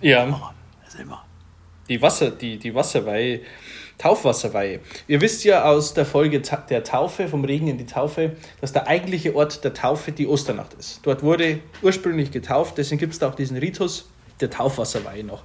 ja, 0.00 0.24
Mann, 0.24 0.40
erzähl 0.84 1.04
mal. 1.04 1.22
Die 1.88 2.00
Wasser, 2.00 2.30
die, 2.30 2.58
die 2.58 2.74
Wasserweihe, 2.74 3.40
Taufwasserweihe. 3.98 4.80
Ihr 5.06 5.20
wisst 5.20 5.44
ja 5.44 5.64
aus 5.64 5.94
der 5.94 6.04
Folge 6.04 6.40
der 6.40 6.84
Taufe, 6.84 7.28
vom 7.28 7.44
Regen 7.44 7.68
in 7.68 7.78
die 7.78 7.86
Taufe, 7.86 8.32
dass 8.60 8.72
der 8.72 8.88
eigentliche 8.88 9.34
Ort 9.36 9.62
der 9.62 9.72
Taufe 9.72 10.12
die 10.12 10.26
Osternacht 10.26 10.74
ist. 10.74 11.00
Dort 11.04 11.22
wurde 11.22 11.60
ursprünglich 11.82 12.30
getauft, 12.30 12.78
deswegen 12.78 12.98
gibt 12.98 13.12
es 13.12 13.18
da 13.20 13.28
auch 13.28 13.34
diesen 13.34 13.56
Ritus 13.56 14.08
der 14.40 14.50
Taufwasserweihe 14.50 15.24
noch. 15.24 15.44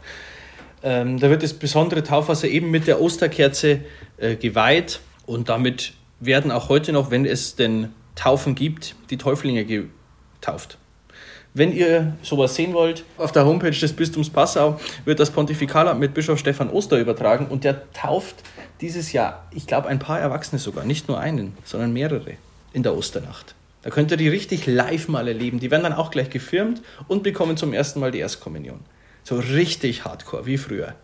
Ähm, 0.82 1.20
da 1.20 1.30
wird 1.30 1.44
das 1.44 1.54
besondere 1.54 2.04
Taufwasser 2.04 2.48
eben 2.48 2.72
mit 2.72 2.88
der 2.88 3.02
Osterkerze 3.02 3.82
äh, 4.18 4.36
geweiht 4.36 5.02
und 5.26 5.50
damit 5.50 5.94
werden 6.20 6.52
auch 6.52 6.70
heute 6.70 6.92
noch, 6.92 7.12
wenn 7.12 7.26
es 7.26 7.56
denn 7.56 7.94
Taufen 8.16 8.56
gibt, 8.56 8.96
die 9.10 9.18
Täuflinge 9.18 9.66
getauft. 9.66 10.78
Wenn 11.60 11.74
ihr 11.74 12.14
sowas 12.22 12.56
sehen 12.56 12.72
wollt, 12.72 13.04
auf 13.18 13.34
der 13.34 13.44
Homepage 13.44 13.72
des 13.72 13.92
Bistums 13.92 14.30
Passau 14.30 14.80
wird 15.04 15.20
das 15.20 15.30
Pontifikalamt 15.30 16.00
mit 16.00 16.14
Bischof 16.14 16.40
Stefan 16.40 16.70
Oster 16.70 16.98
übertragen 16.98 17.48
und 17.48 17.66
der 17.66 17.92
tauft 17.92 18.38
dieses 18.80 19.12
Jahr, 19.12 19.46
ich 19.54 19.68
glaube, 19.68 19.90
ein 19.90 20.00
paar 20.00 20.22
Erwachsene 20.22 20.58
sogar, 20.58 20.86
nicht 20.86 21.10
nur 21.10 21.20
einen, 21.20 21.58
sondern 21.66 21.92
mehrere 21.92 22.36
in 22.72 22.84
der 22.84 22.96
Osternacht. 22.96 23.56
Da 23.82 23.90
könnt 23.90 24.10
ihr 24.12 24.16
die 24.16 24.30
richtig 24.30 24.68
live 24.68 25.10
mal 25.10 25.28
erleben. 25.28 25.60
Die 25.60 25.70
werden 25.70 25.84
dann 25.84 25.92
auch 25.92 26.12
gleich 26.12 26.30
gefirmt 26.30 26.82
und 27.10 27.24
bekommen 27.24 27.58
zum 27.58 27.74
ersten 27.74 28.00
Mal 28.00 28.12
die 28.12 28.20
Erstkommunion. 28.20 28.80
So 29.26 29.36
richtig 29.36 30.06
hardcore, 30.06 30.46
wie 30.46 30.58
früher. 30.58 30.96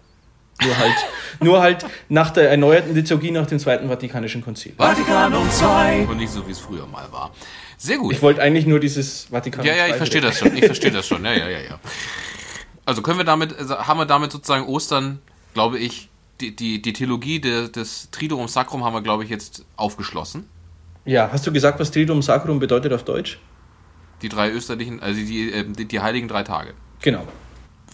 Nur 0.63 0.77
halt, 0.77 0.95
nur 1.41 1.61
halt 1.61 1.85
nach 2.07 2.31
der 2.31 2.49
erneuerten 2.49 2.95
Liturgie 2.95 3.31
nach 3.31 3.45
dem 3.45 3.59
Zweiten 3.59 3.89
Vatikanischen 3.89 4.43
Konzil. 4.43 4.73
Vatikanum 4.77 5.47
II. 5.47 6.05
Und 6.05 6.17
nicht 6.17 6.31
so, 6.31 6.47
wie 6.47 6.51
es 6.51 6.59
früher 6.59 6.87
mal 6.87 7.11
war. 7.11 7.31
Sehr 7.77 7.97
gut. 7.97 8.13
Ich 8.13 8.21
wollte 8.21 8.41
eigentlich 8.41 8.65
nur 8.65 8.79
dieses 8.79 9.27
Vatikan. 9.31 9.65
Ja, 9.65 9.75
ja, 9.75 9.87
ich 9.87 9.95
verstehe 9.95 10.21
das 10.21 10.39
schon. 10.39 10.55
Ich 10.55 10.65
verstehe 10.65 10.91
das 10.91 11.05
schon. 11.07 11.23
Ja, 11.25 11.33
ja, 11.33 11.49
ja, 11.49 11.59
ja. 11.59 11.79
Also 12.85 13.01
können 13.01 13.17
wir 13.17 13.25
damit, 13.25 13.57
also 13.57 13.77
haben 13.77 13.99
wir 13.99 14.05
damit 14.05 14.31
sozusagen 14.31 14.65
Ostern, 14.65 15.19
glaube 15.53 15.79
ich, 15.79 16.09
die, 16.39 16.55
die, 16.55 16.81
die 16.81 16.93
Theologie 16.93 17.39
de, 17.39 17.69
des 17.69 18.09
Triduum 18.11 18.47
Sacrum 18.47 18.83
haben 18.83 18.93
wir, 18.93 19.01
glaube 19.01 19.23
ich, 19.23 19.29
jetzt 19.29 19.65
aufgeschlossen. 19.75 20.47
Ja, 21.05 21.29
hast 21.31 21.45
du 21.45 21.51
gesagt, 21.51 21.79
was 21.79 21.91
Triduum 21.91 22.21
Sacrum 22.21 22.59
bedeutet 22.59 22.93
auf 22.93 23.03
Deutsch? 23.03 23.39
Die 24.21 24.29
drei 24.29 24.51
österlichen, 24.51 25.01
also 25.01 25.19
die, 25.19 25.51
äh, 25.51 25.65
die, 25.67 25.85
die 25.85 25.99
heiligen 25.99 26.27
drei 26.27 26.43
Tage. 26.43 26.73
Genau. 27.01 27.25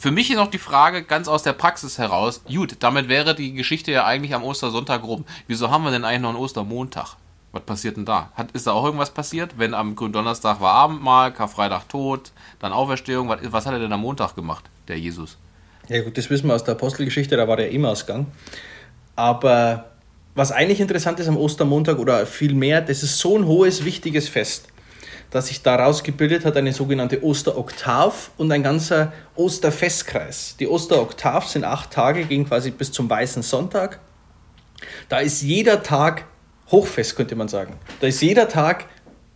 Für 0.02 0.10
mich 0.10 0.34
noch 0.34 0.48
die 0.48 0.58
Frage 0.58 1.04
ganz 1.04 1.28
aus 1.28 1.44
der 1.44 1.54
Praxis 1.54 2.00
heraus. 2.00 2.42
Gut, 2.52 2.78
damit 2.80 3.08
wäre 3.08 3.36
die 3.36 3.54
Geschichte 3.54 3.92
ja 3.92 4.04
eigentlich 4.04 4.34
am 4.34 4.44
Ostersonntag 4.44 5.04
rum. 5.04 5.26
Wieso 5.46 5.70
haben 5.70 5.84
wir 5.84 5.92
denn 5.92 6.06
eigentlich 6.06 6.22
noch 6.22 6.30
einen 6.30 6.40
Ostermontag? 6.40 7.18
Was 7.52 7.62
passiert 7.62 7.98
denn 7.98 8.06
da? 8.06 8.32
Hat, 8.34 8.50
ist 8.54 8.66
da 8.66 8.72
auch 8.72 8.84
irgendwas 8.84 9.12
passiert? 9.12 9.60
Wenn 9.60 9.76
am 9.76 9.96
Gründonnerstag 9.96 10.60
war 10.60 10.74
Abendmahl, 10.74 11.32
Karfreitag 11.32 11.88
tot, 11.88 12.32
dann 12.58 12.74
Auferstehung. 12.74 13.30
Was, 13.30 13.42
was 13.44 13.68
hat 13.68 13.74
er 13.74 13.80
denn 13.80 13.94
am 13.94 14.02
Montag 14.02 14.34
gemacht, 14.34 14.66
der 14.88 14.98
Jesus? 14.98 15.38
Ja 15.88 16.02
gut, 16.02 16.18
das 16.18 16.32
wissen 16.32 16.48
wir 16.48 16.56
aus 16.56 16.64
der 16.64 16.74
Apostelgeschichte, 16.74 17.38
da 17.38 17.48
war 17.48 17.58
der 17.58 17.72
Emmausgang. 17.72 18.26
Aber 19.16 19.92
was 20.34 20.52
eigentlich 20.52 20.80
interessant 20.80 21.20
ist 21.20 21.28
am 21.28 21.38
Ostermontag 21.38 22.00
oder 22.00 22.26
vielmehr, 22.26 22.82
das 22.82 23.04
ist 23.04 23.20
so 23.20 23.38
ein 23.38 23.46
hohes, 23.46 23.86
wichtiges 23.86 24.30
Fest, 24.30 24.70
dass 25.32 25.48
sich 25.48 25.64
daraus 25.64 26.04
gebildet 26.04 26.46
hat 26.46 26.58
eine 26.58 26.74
sogenannte 26.74 27.24
Osteroktav 27.24 28.32
und 28.38 28.52
ein 28.52 28.64
ganzer 28.64 29.14
Osterfestkreis. 29.36 30.58
Die 30.60 30.68
Osteroktav 30.68 31.48
sind 31.48 31.64
acht 31.64 31.92
Tage, 31.92 32.26
gehen 32.26 32.48
quasi 32.48 32.70
bis 32.70 32.92
zum 32.92 33.10
Weißen 33.10 33.42
Sonntag. 33.42 34.00
Da 35.10 35.20
ist 35.20 35.42
jeder 35.42 35.82
Tag 35.82 36.26
Hochfest, 36.70 37.16
könnte 37.16 37.36
man 37.36 37.48
sagen. 37.48 37.78
Da 38.02 38.08
ist 38.08 38.22
jeder 38.22 38.48
Tag 38.48 38.86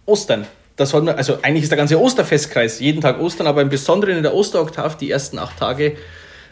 Ostern. 0.06 0.46
Das 0.76 0.92
man, 0.92 1.08
also 1.10 1.40
eigentlich 1.42 1.64
ist 1.64 1.72
der 1.72 1.78
ganze 1.78 2.00
Osterfestkreis 2.00 2.80
jeden 2.80 3.00
Tag 3.02 3.20
Ostern, 3.20 3.48
aber 3.48 3.62
im 3.62 3.70
Besonderen 3.70 4.18
in 4.18 4.24
der 4.24 4.34
Osteroktav, 4.34 4.98
die 4.98 5.10
ersten 5.10 5.40
acht 5.40 5.58
Tage 5.58 5.96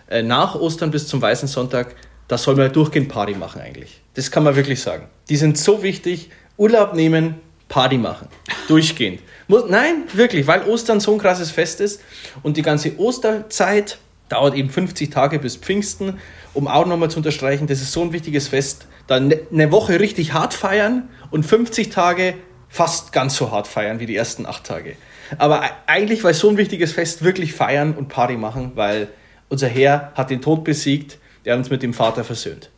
äh, 0.09 0.23
nach 0.23 0.55
Ostern 0.55 0.91
bis 0.91 1.07
zum 1.07 1.21
Weißen 1.21 1.49
Sonntag, 1.49 1.95
da 2.29 2.37
soll 2.37 2.55
man 2.55 2.71
durchgehend 2.71 3.09
Party 3.09 3.33
machen 3.33 3.61
eigentlich. 3.61 4.01
Das 4.13 4.31
kann 4.31 4.43
man 4.43 4.55
wirklich 4.55 4.81
sagen. 4.81 5.07
Die 5.29 5.35
sind 5.35 5.57
so 5.57 5.83
wichtig. 5.83 6.29
Urlaub 6.55 6.93
nehmen, 6.93 7.35
Party 7.67 7.97
machen. 7.97 8.27
Durchgehend. 8.67 9.19
Muss, 9.47 9.63
nein, 9.67 10.03
wirklich, 10.13 10.47
weil 10.47 10.63
Ostern 10.63 10.99
so 10.99 11.13
ein 11.13 11.19
krasses 11.19 11.51
Fest 11.51 11.81
ist 11.81 12.01
und 12.43 12.57
die 12.57 12.61
ganze 12.61 12.97
Osterzeit 12.97 13.97
dauert 14.29 14.55
eben 14.55 14.69
50 14.69 15.09
Tage 15.09 15.39
bis 15.39 15.57
Pfingsten, 15.57 16.19
um 16.53 16.67
auch 16.67 16.85
nochmal 16.85 17.11
zu 17.11 17.17
unterstreichen, 17.17 17.67
das 17.67 17.81
ist 17.81 17.91
so 17.91 18.01
ein 18.01 18.13
wichtiges 18.13 18.47
Fest. 18.47 18.87
Dann 19.07 19.27
ne- 19.27 19.39
eine 19.51 19.71
Woche 19.71 19.99
richtig 19.99 20.33
hart 20.33 20.53
feiern 20.53 21.09
und 21.29 21.43
50 21.45 21.89
Tage 21.89 22.35
fast 22.69 23.11
ganz 23.11 23.35
so 23.35 23.51
hart 23.51 23.67
feiern 23.67 23.99
wie 23.99 24.05
die 24.05 24.15
ersten 24.15 24.45
acht 24.45 24.63
Tage. 24.63 24.95
Aber 25.37 25.63
e- 25.63 25.69
eigentlich, 25.87 26.23
weil 26.23 26.33
so 26.33 26.49
ein 26.49 26.57
wichtiges 26.57 26.93
Fest, 26.93 27.23
wirklich 27.23 27.53
feiern 27.53 27.93
und 27.93 28.07
Party 28.07 28.37
machen, 28.37 28.71
weil 28.75 29.09
unser 29.49 29.67
Herr 29.67 30.11
hat 30.15 30.29
den 30.29 30.41
Tod 30.41 30.63
besiegt, 30.63 31.17
er 31.43 31.53
hat 31.53 31.59
uns 31.59 31.69
mit 31.69 31.83
dem 31.83 31.93
Vater 31.93 32.23
versöhnt. 32.23 32.69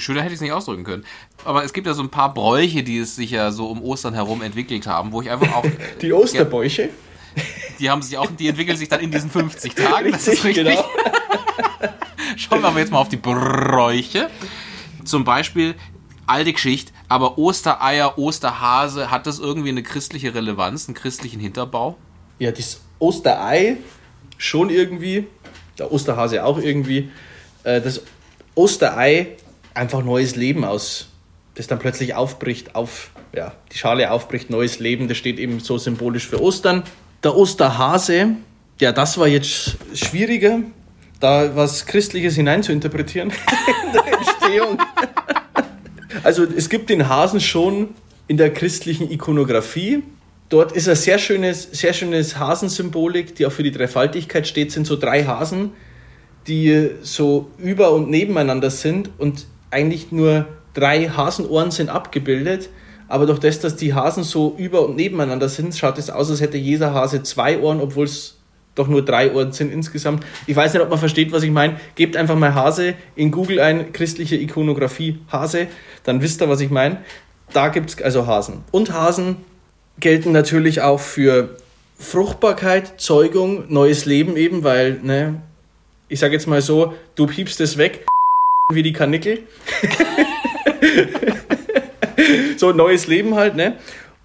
Schöner 0.00 0.20
hätte 0.22 0.32
ich 0.32 0.36
es 0.36 0.40
nicht 0.40 0.52
ausdrücken 0.52 0.84
können. 0.84 1.04
Aber 1.44 1.64
es 1.64 1.72
gibt 1.72 1.86
ja 1.86 1.94
so 1.94 2.02
ein 2.02 2.10
paar 2.10 2.32
Bräuche, 2.34 2.82
die 2.82 2.98
es 2.98 3.16
sich 3.16 3.30
ja 3.30 3.50
so 3.52 3.68
um 3.68 3.82
Ostern 3.82 4.14
herum 4.14 4.42
entwickelt 4.42 4.86
haben, 4.86 5.12
wo 5.12 5.22
ich 5.22 5.30
einfach 5.30 5.52
auch. 5.54 5.64
Die 6.00 6.12
Osterbäuche. 6.12 6.90
Die 7.80 7.90
haben 7.90 8.00
sich 8.02 8.16
auch, 8.16 8.28
die 8.30 8.46
entwickeln 8.48 8.76
sich 8.76 8.88
dann 8.88 9.00
in 9.00 9.10
diesen 9.10 9.28
50 9.28 9.74
Tagen. 9.76 10.12
Das 10.12 10.28
ist 10.28 10.44
Richtig, 10.44 10.64
genau. 10.66 10.84
Schauen 12.36 12.62
wir 12.62 12.68
aber 12.68 12.78
jetzt 12.78 12.92
mal 12.92 12.98
auf 12.98 13.08
die 13.08 13.16
Bräuche. 13.16 14.30
Zum 15.04 15.24
Beispiel 15.24 15.74
alte 16.26 16.52
Geschichte, 16.52 16.92
aber 17.08 17.36
Ostereier, 17.36 18.18
Osterhase, 18.18 19.10
hat 19.10 19.26
das 19.26 19.38
irgendwie 19.38 19.68
eine 19.70 19.82
christliche 19.82 20.34
Relevanz, 20.34 20.88
einen 20.88 20.94
christlichen 20.94 21.40
Hinterbau? 21.40 21.96
Ja, 22.38 22.50
das 22.50 22.80
Osterei 22.98 23.76
schon 24.38 24.70
irgendwie, 24.70 25.26
der 25.78 25.92
Osterhase 25.92 26.44
auch 26.44 26.58
irgendwie. 26.58 27.10
Äh, 27.64 27.80
Das 27.80 28.00
Osterei, 28.54 29.36
einfach 29.74 30.04
neues 30.04 30.36
Leben 30.36 30.64
aus, 30.64 31.08
das 31.54 31.66
dann 31.66 31.78
plötzlich 31.78 32.14
aufbricht, 32.14 32.74
auf, 32.74 33.10
ja, 33.34 33.52
die 33.72 33.78
Schale 33.78 34.10
aufbricht, 34.10 34.50
neues 34.50 34.78
Leben, 34.78 35.08
das 35.08 35.16
steht 35.16 35.38
eben 35.38 35.60
so 35.60 35.78
symbolisch 35.78 36.26
für 36.26 36.40
Ostern. 36.40 36.84
Der 37.22 37.36
Osterhase, 37.36 38.30
ja, 38.80 38.92
das 38.92 39.18
war 39.18 39.28
jetzt 39.28 39.76
schwieriger, 39.94 40.60
da 41.20 41.54
was 41.56 41.86
Christliches 41.86 42.34
hineinzuinterpretieren 42.36 43.30
in 43.86 43.92
der 43.92 44.06
Entstehung. 44.18 44.78
Also 46.22 46.44
es 46.44 46.68
gibt 46.68 46.90
den 46.90 47.08
Hasen 47.08 47.40
schon 47.40 47.88
in 48.28 48.36
der 48.36 48.52
christlichen 48.52 49.10
Ikonografie. 49.10 50.02
Dort 50.48 50.72
ist 50.72 50.88
ein 50.88 50.96
sehr 50.96 51.18
schönes, 51.18 51.68
sehr 51.72 51.92
schönes 51.92 52.38
Hasensymbolik, 52.38 53.34
die 53.34 53.46
auch 53.46 53.52
für 53.52 53.62
die 53.62 53.72
Dreifaltigkeit 53.72 54.46
steht, 54.46 54.72
sind 54.72 54.86
so 54.86 54.96
drei 54.96 55.24
Hasen, 55.24 55.70
die 56.46 56.90
so 57.02 57.50
über 57.58 57.92
und 57.92 58.10
nebeneinander 58.10 58.70
sind 58.70 59.10
und 59.18 59.46
eigentlich 59.74 60.12
nur 60.12 60.46
drei 60.72 61.08
Hasenohren 61.08 61.70
sind 61.70 61.90
abgebildet. 61.90 62.70
Aber 63.08 63.26
durch 63.26 63.38
das, 63.38 63.60
dass 63.60 63.76
die 63.76 63.92
Hasen 63.92 64.24
so 64.24 64.54
über 64.56 64.86
und 64.86 64.96
nebeneinander 64.96 65.48
sind, 65.48 65.76
schaut 65.76 65.98
es 65.98 66.08
aus, 66.08 66.30
als 66.30 66.40
hätte 66.40 66.56
jeder 66.56 66.94
Hase 66.94 67.22
zwei 67.22 67.58
Ohren, 67.58 67.80
obwohl 67.80 68.06
es 68.06 68.38
doch 68.74 68.88
nur 68.88 69.04
drei 69.04 69.32
Ohren 69.32 69.52
sind 69.52 69.72
insgesamt. 69.72 70.24
Ich 70.46 70.56
weiß 70.56 70.72
nicht, 70.72 70.82
ob 70.82 70.90
man 70.90 70.98
versteht, 70.98 71.30
was 71.30 71.42
ich 71.42 71.50
meine. 71.50 71.78
Gebt 71.94 72.16
einfach 72.16 72.34
mal 72.34 72.54
Hase 72.54 72.94
in 73.14 73.30
Google 73.30 73.60
ein, 73.60 73.92
christliche 73.92 74.36
Ikonografie 74.36 75.18
Hase, 75.30 75.68
dann 76.02 76.22
wisst 76.22 76.40
ihr, 76.40 76.48
was 76.48 76.60
ich 76.60 76.70
meine. 76.70 76.98
Da 77.52 77.68
gibt 77.68 77.90
es 77.90 78.02
also 78.02 78.26
Hasen. 78.26 78.64
Und 78.72 78.92
Hasen 78.92 79.36
gelten 80.00 80.32
natürlich 80.32 80.80
auch 80.80 80.98
für 80.98 81.56
Fruchtbarkeit, 81.98 83.00
Zeugung, 83.00 83.64
neues 83.68 84.06
Leben 84.06 84.36
eben, 84.36 84.64
weil, 84.64 84.98
ne, 85.02 85.40
ich 86.08 86.18
sage 86.18 86.32
jetzt 86.32 86.48
mal 86.48 86.62
so, 86.62 86.94
du 87.14 87.26
piepst 87.26 87.60
es 87.60 87.78
weg, 87.78 88.06
wie 88.72 88.82
die 88.82 88.94
Kanickel. 88.94 89.40
so 92.56 92.72
neues 92.72 93.06
Leben 93.06 93.34
halt, 93.34 93.56
ne? 93.56 93.76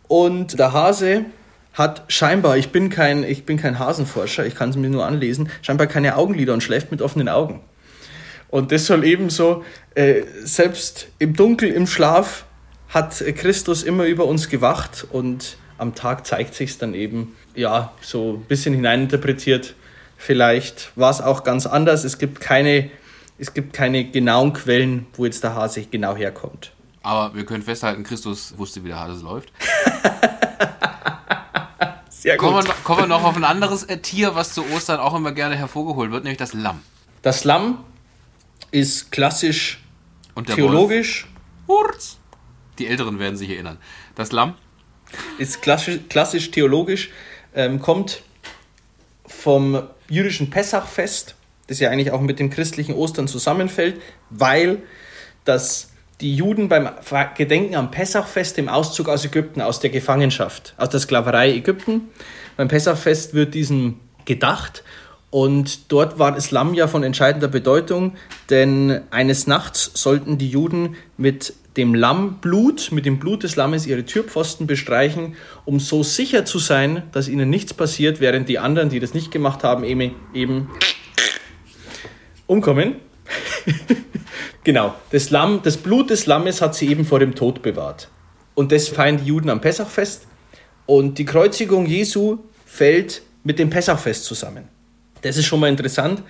Und 0.08 0.58
der 0.58 0.71
Hase 0.71 1.25
hat 1.73 2.06
scheinbar, 2.08 2.58
ich 2.58 2.69
bin 2.69 2.89
kein, 2.89 3.23
ich 3.23 3.45
bin 3.45 3.58
kein 3.58 3.80
Hasenforscher, 3.80 4.45
ich 4.45 4.56
kann 4.56 4.69
es 4.69 4.78
mir 4.78 4.89
nur 4.89 5.06
anlesen, 5.06 5.49
scheinbar 5.62 5.88
keine 5.88 6.15
Augenlider 6.15 6.54
und 6.54 6.63
schläft 6.63 6.89
mit 6.89 7.02
offenen 7.02 7.28
Augen. 7.28 7.62
Und 8.49 8.71
das 8.71 8.86
soll 8.86 9.04
ebenso, 9.04 9.65
äh, 9.93 10.23
selbst 10.43 11.10
im 11.19 11.36
Dunkel, 11.36 11.69
im 11.69 11.86
Schlaf, 11.86 12.45
hat 12.88 13.23
Christus 13.36 13.84
immer 13.84 14.06
über 14.06 14.25
uns 14.25 14.49
gewacht 14.49 15.06
und 15.12 15.58
am 15.78 15.95
Tag 15.95 16.25
zeigt 16.25 16.56
sich 16.56 16.71
es 16.71 16.78
dann 16.78 16.93
eben, 16.93 17.36
ja, 17.56 17.91
so 18.02 18.34
ein 18.34 18.45
bisschen 18.45 18.73
hineininterpretiert. 18.73 19.75
Vielleicht 20.17 20.91
war 20.95 21.12
es 21.12 21.21
auch 21.21 21.43
ganz 21.43 21.67
anders. 21.67 22.04
Es 22.04 22.17
gibt 22.17 22.39
keine, 22.39 22.89
es 23.39 23.54
gibt 23.54 23.73
keine 23.73 24.06
genauen 24.06 24.54
Quellen, 24.54 25.08
wo 25.13 25.25
jetzt 25.25 25.43
der 25.43 25.56
Hase 25.56 25.84
genau 25.86 26.15
herkommt. 26.15 26.71
Aber 27.02 27.34
wir 27.36 27.45
können 27.45 27.63
festhalten, 27.63 28.04
Christus 28.04 28.58
wusste, 28.58 28.84
wie 28.84 28.89
der 28.89 28.99
Hase 28.99 29.23
läuft. 29.23 29.52
Sehr 32.10 32.36
gut. 32.38 32.47
Kommen 32.49 32.63
wir, 32.63 32.67
noch- 32.69 32.84
kommen 32.84 32.99
wir 33.02 33.08
noch 33.08 33.23
auf 33.23 33.36
ein 33.38 33.43
anderes 33.45 33.84
äh, 33.84 33.97
Tier, 33.99 34.36
was 34.36 34.54
zu 34.54 34.65
Ostern 34.71 34.99
auch 34.99 35.15
immer 35.15 35.32
gerne 35.32 35.56
hervorgeholt 35.56 36.12
wird, 36.12 36.23
nämlich 36.23 36.38
das 36.38 36.54
Lamm. 36.54 36.82
Das 37.21 37.43
Lamm 37.45 37.84
ist 38.71 39.12
klassisch 39.12 39.80
Und 40.36 40.49
der 40.49 40.56
theologisch, 40.56 41.28
Wolf. 41.67 42.17
Die 42.78 42.88
Älteren 42.88 43.19
werden 43.19 43.38
sich 43.38 43.49
erinnern. 43.49 43.78
Das 44.15 44.32
Lamm, 44.32 44.56
ist 45.38 45.62
klassisch, 45.62 45.99
klassisch 46.10 46.52
theologisch, 46.52 47.10
ähm, 47.56 47.80
kommt 47.80 48.21
vom 49.25 49.84
jüdischen 50.10 50.49
Pessachfest, 50.49 51.36
das 51.69 51.79
ja 51.79 51.89
eigentlich 51.89 52.12
auch 52.12 52.21
mit 52.21 52.39
dem 52.39 52.49
christlichen 52.49 52.93
Ostern 52.93 53.27
zusammenfällt, 53.27 54.01
weil 54.29 54.79
das 55.45 55.91
die 56.21 56.36
Juden 56.36 56.67
beim 56.67 56.89
Gedenken 57.38 57.75
am 57.75 57.91
Pessachfest, 57.91 58.58
dem 58.58 58.67
Auszug 58.67 59.08
aus 59.08 59.23
Ägypten, 59.23 59.62
aus 59.62 59.79
der 59.79 59.89
Gefangenschaft, 59.89 60.73
aus 60.77 60.89
der 60.89 60.99
Sklaverei 60.99 61.53
Ägypten, 61.53 62.10
beim 62.58 62.67
Pessachfest 62.67 63.34
wird 63.34 63.53
diesem 63.53 63.99
gedacht 64.25 64.84
und 65.29 65.91
dort 65.91 66.17
war 66.17 66.32
das 66.32 66.51
Lamm 66.51 66.73
ja 66.73 66.88
von 66.88 67.03
entscheidender 67.03 67.47
Bedeutung, 67.47 68.13
denn 68.49 69.01
eines 69.12 69.47
Nachts 69.47 69.91
sollten 69.93 70.38
die 70.38 70.49
Juden 70.49 70.95
mit 71.17 71.53
dem 71.77 71.93
Lammblut, 71.93 72.91
mit 72.91 73.05
dem 73.05 73.19
Blut 73.19 73.43
des 73.43 73.55
Lammes 73.55 73.86
ihre 73.86 74.03
Türpfosten 74.03 74.65
bestreichen, 74.65 75.36
um 75.65 75.79
so 75.79 76.01
sicher 76.03 76.45
zu 76.45 76.58
sein, 76.58 77.03
dass 77.12 77.27
ihnen 77.27 77.49
nichts 77.49 77.73
passiert, 77.73 78.19
während 78.19 78.49
die 78.49 78.60
anderen, 78.60 78.89
die 78.89 78.99
das 78.99 79.13
nicht 79.13 79.32
gemacht 79.32 79.63
haben, 79.63 79.84
eben, 79.84 80.15
eben 80.34 80.69
umkommen. 82.49 82.95
genau, 84.63 84.95
das, 85.12 85.29
Lamm, 85.29 85.62
das 85.63 85.77
Blut 85.77 86.09
des 86.09 86.25
Lammes 86.25 86.62
hat 86.62 86.75
sie 86.75 86.89
eben 86.89 87.05
vor 87.05 87.19
dem 87.19 87.35
Tod 87.35 87.62
bewahrt. 87.62 88.09
Und 88.55 88.71
das 88.71 88.89
feiern 88.89 89.17
die 89.17 89.25
Juden 89.25 89.49
am 89.49 89.62
Pessachfest. 89.62 90.27
Und 90.85 91.19
die 91.19 91.25
Kreuzigung 91.25 91.85
Jesu 91.85 92.39
fällt 92.65 93.21
mit 93.43 93.59
dem 93.59 93.69
Pessachfest 93.69 94.25
zusammen. 94.25 94.67
Das 95.21 95.38
ist 95.38 95.45
schon 95.45 95.59
mal 95.59 95.69
interessant, 95.69 96.23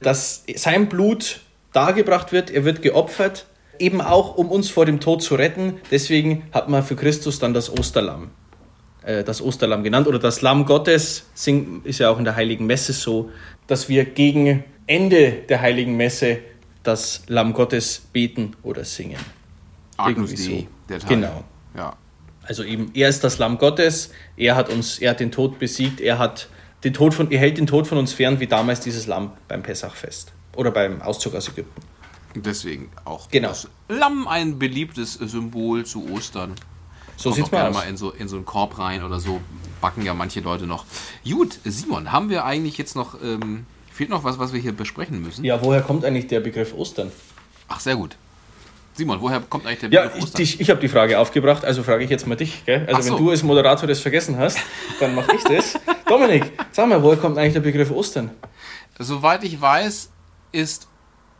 dass 0.00 0.44
sein 0.56 0.88
Blut 0.88 1.40
dargebracht 1.72 2.32
wird, 2.32 2.50
er 2.50 2.64
wird 2.64 2.80
geopfert, 2.80 3.46
eben 3.78 4.00
auch 4.00 4.36
um 4.36 4.50
uns 4.50 4.70
vor 4.70 4.86
dem 4.86 4.98
Tod 5.00 5.22
zu 5.22 5.34
retten. 5.34 5.74
Deswegen 5.90 6.44
hat 6.52 6.68
man 6.68 6.82
für 6.82 6.96
Christus 6.96 7.38
dann 7.38 7.52
das 7.52 7.70
Osterlamm, 7.70 8.30
äh, 9.04 9.24
das 9.24 9.42
Osterlamm 9.42 9.84
genannt 9.84 10.08
oder 10.08 10.18
das 10.18 10.40
Lamm 10.40 10.64
Gottes. 10.64 11.26
Ist 11.84 11.98
ja 11.98 12.08
auch 12.08 12.18
in 12.18 12.24
der 12.24 12.36
Heiligen 12.36 12.66
Messe 12.66 12.94
so, 12.94 13.30
dass 13.66 13.88
wir 13.88 14.06
gegen 14.06 14.64
Ende 14.90 15.30
der 15.48 15.60
Heiligen 15.60 15.96
Messe 15.96 16.38
das 16.82 17.22
Lamm 17.28 17.52
Gottes 17.52 18.02
beten 18.12 18.56
oder 18.64 18.84
singen. 18.84 19.20
Agnus 19.96 20.32
Irgendwie 20.32 20.68
so. 20.88 21.06
Genau. 21.06 21.44
Ja. 21.76 21.96
Also 22.42 22.64
eben, 22.64 22.90
er 22.94 23.08
ist 23.08 23.22
das 23.22 23.38
Lamm 23.38 23.58
Gottes, 23.58 24.10
er 24.36 24.56
hat 24.56 24.68
uns, 24.68 24.98
er 24.98 25.10
hat 25.10 25.20
den 25.20 25.30
Tod 25.30 25.60
besiegt, 25.60 26.00
er 26.00 26.18
hat 26.18 26.48
den 26.82 26.92
Tod 26.92 27.14
von, 27.14 27.30
er 27.30 27.38
hält 27.38 27.58
den 27.58 27.68
Tod 27.68 27.86
von 27.86 27.98
uns 27.98 28.12
fern, 28.12 28.40
wie 28.40 28.48
damals 28.48 28.80
dieses 28.80 29.06
Lamm 29.06 29.30
beim 29.46 29.62
Pessachfest 29.62 30.32
oder 30.56 30.72
beim 30.72 31.00
Auszug 31.02 31.36
aus 31.36 31.48
Ägypten. 31.48 31.82
Deswegen 32.34 32.90
auch 33.04 33.28
Genau. 33.30 33.48
das 33.48 33.68
Lamm 33.88 34.26
ein 34.26 34.58
beliebtes 34.58 35.14
Symbol 35.14 35.84
zu 35.84 36.10
Ostern. 36.10 36.56
So 37.16 37.30
gerne 37.32 37.68
aus. 37.68 37.74
mal 37.74 37.82
in 37.82 37.96
so, 37.96 38.10
in 38.10 38.26
so 38.26 38.34
einen 38.34 38.44
Korb 38.44 38.76
rein 38.78 39.04
oder 39.04 39.20
so. 39.20 39.40
Backen 39.80 40.04
ja 40.04 40.14
manche 40.14 40.40
Leute 40.40 40.66
noch. 40.66 40.84
Gut, 41.24 41.60
Simon, 41.64 42.10
haben 42.10 42.28
wir 42.30 42.44
eigentlich 42.44 42.76
jetzt 42.78 42.96
noch, 42.96 43.22
ähm, 43.22 43.66
fehlt 44.00 44.08
noch 44.08 44.24
was, 44.24 44.38
was 44.38 44.54
wir 44.54 44.60
hier 44.60 44.72
besprechen 44.72 45.20
müssen? 45.20 45.44
Ja, 45.44 45.62
woher 45.62 45.82
kommt 45.82 46.06
eigentlich 46.06 46.26
der 46.26 46.40
Begriff 46.40 46.72
Ostern? 46.72 47.12
Ach, 47.68 47.80
sehr 47.80 47.96
gut. 47.96 48.16
Simon, 48.94 49.20
woher 49.20 49.40
kommt 49.40 49.66
eigentlich 49.66 49.80
der 49.80 49.90
Ja, 49.90 50.02
Begriff 50.04 50.16
ich, 50.16 50.24
Ostern? 50.24 50.42
ich, 50.42 50.60
ich 50.62 50.70
habe 50.70 50.80
die 50.80 50.88
Frage 50.88 51.18
aufgebracht, 51.18 51.66
also 51.66 51.82
frage 51.82 52.02
ich 52.02 52.08
jetzt 52.08 52.26
mal 52.26 52.34
dich. 52.34 52.64
Gell? 52.64 52.86
Also 52.90 53.02
so. 53.02 53.18
wenn 53.18 53.24
du 53.26 53.30
als 53.30 53.42
Moderator 53.42 53.86
das 53.86 54.00
vergessen 54.00 54.38
hast, 54.38 54.56
dann 55.00 55.14
mache 55.14 55.36
ich 55.36 55.44
das. 55.44 55.78
Dominik, 56.06 56.50
sag 56.72 56.88
mal, 56.88 57.02
woher 57.02 57.18
kommt 57.18 57.36
eigentlich 57.36 57.52
der 57.52 57.60
Begriff 57.60 57.90
Ostern? 57.90 58.30
Soweit 58.98 59.44
ich 59.44 59.60
weiß, 59.60 60.08
ist 60.52 60.88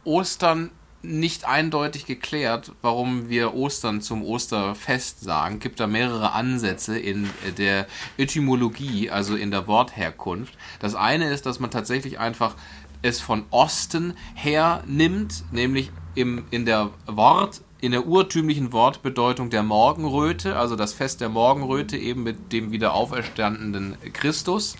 Ostern 0.05 0.70
nicht 1.02 1.46
eindeutig 1.46 2.06
geklärt, 2.06 2.72
warum 2.82 3.28
wir 3.28 3.54
Ostern 3.54 4.02
zum 4.02 4.22
Osterfest 4.22 5.20
sagen. 5.20 5.58
Gibt 5.58 5.80
da 5.80 5.86
mehrere 5.86 6.32
Ansätze 6.32 6.98
in 6.98 7.30
der 7.56 7.86
Etymologie, 8.18 9.10
also 9.10 9.34
in 9.34 9.50
der 9.50 9.66
Wortherkunft. 9.66 10.54
Das 10.78 10.94
eine 10.94 11.30
ist, 11.30 11.46
dass 11.46 11.60
man 11.60 11.70
tatsächlich 11.70 12.18
einfach 12.18 12.54
es 13.02 13.20
von 13.20 13.44
Osten 13.50 14.14
her 14.34 14.82
nimmt, 14.86 15.44
nämlich 15.52 15.90
im, 16.14 16.44
in 16.50 16.66
der 16.66 16.90
Wort, 17.06 17.62
in 17.80 17.92
der 17.92 18.06
urtümlichen 18.06 18.72
Wortbedeutung 18.72 19.48
der 19.48 19.62
Morgenröte, 19.62 20.56
also 20.56 20.76
das 20.76 20.92
Fest 20.92 21.22
der 21.22 21.30
Morgenröte 21.30 21.96
eben 21.96 22.22
mit 22.22 22.52
dem 22.52 22.72
wieder 22.72 22.92
auferstandenen 22.92 23.96
Christus. 24.12 24.76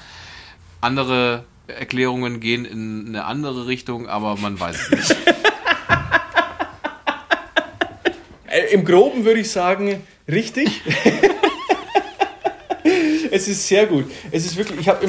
Andere 0.83 1.44
Erklärungen 1.66 2.40
gehen 2.40 2.64
in 2.64 3.09
eine 3.09 3.24
andere 3.24 3.66
Richtung, 3.66 4.09
aber 4.09 4.37
man 4.37 4.59
weiß 4.61 4.90
es 4.90 4.90
nicht. 4.90 5.16
Äh, 8.50 8.60
Im 8.70 8.85
Groben 8.85 9.24
würde 9.24 9.40
ich 9.40 9.50
sagen, 9.50 10.02
richtig. 10.28 10.83
es 13.30 13.48
ist 13.48 13.66
sehr 13.66 13.87
gut. 13.87 14.04
Es 14.30 14.46
ist 14.46 14.56
wirklich, 14.56 14.80
ich 14.80 14.88
habe 14.88 15.06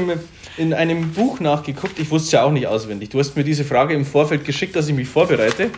in 0.57 0.73
einem 0.73 1.11
Buch 1.11 1.39
nachgeguckt, 1.39 1.99
ich 1.99 2.09
wusste 2.09 2.27
es 2.27 2.31
ja 2.31 2.43
auch 2.43 2.51
nicht 2.51 2.67
auswendig. 2.67 3.09
Du 3.09 3.19
hast 3.19 3.35
mir 3.35 3.43
diese 3.43 3.63
Frage 3.63 3.93
im 3.93 4.05
Vorfeld 4.05 4.45
geschickt, 4.45 4.75
dass 4.75 4.87
ich 4.87 4.95
mich 4.95 5.07
vorbereite. 5.07 5.69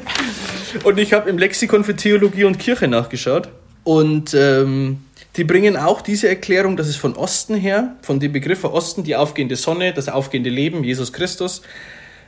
und 0.84 0.98
ich 0.98 1.12
habe 1.12 1.28
im 1.30 1.38
Lexikon 1.38 1.84
für 1.84 1.96
Theologie 1.96 2.44
und 2.44 2.58
Kirche 2.58 2.88
nachgeschaut. 2.88 3.48
Und 3.84 4.34
ähm, 4.34 4.98
die 5.36 5.44
bringen 5.44 5.76
auch 5.76 6.02
diese 6.02 6.28
Erklärung, 6.28 6.76
dass 6.76 6.88
es 6.88 6.96
von 6.96 7.16
Osten 7.16 7.54
her, 7.54 7.96
von 8.02 8.20
dem 8.20 8.32
Begriff 8.32 8.64
Osten, 8.64 9.04
die 9.04 9.16
aufgehende 9.16 9.56
Sonne, 9.56 9.92
das 9.92 10.08
aufgehende 10.08 10.50
Leben, 10.50 10.84
Jesus 10.84 11.12
Christus, 11.12 11.62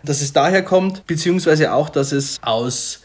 dass 0.03 0.23
es 0.23 0.33
daher 0.33 0.63
kommt, 0.63 1.07
beziehungsweise 1.07 1.73
auch, 1.73 1.91
dass 1.91 2.13
es 2.13 2.39
aus 2.43 3.03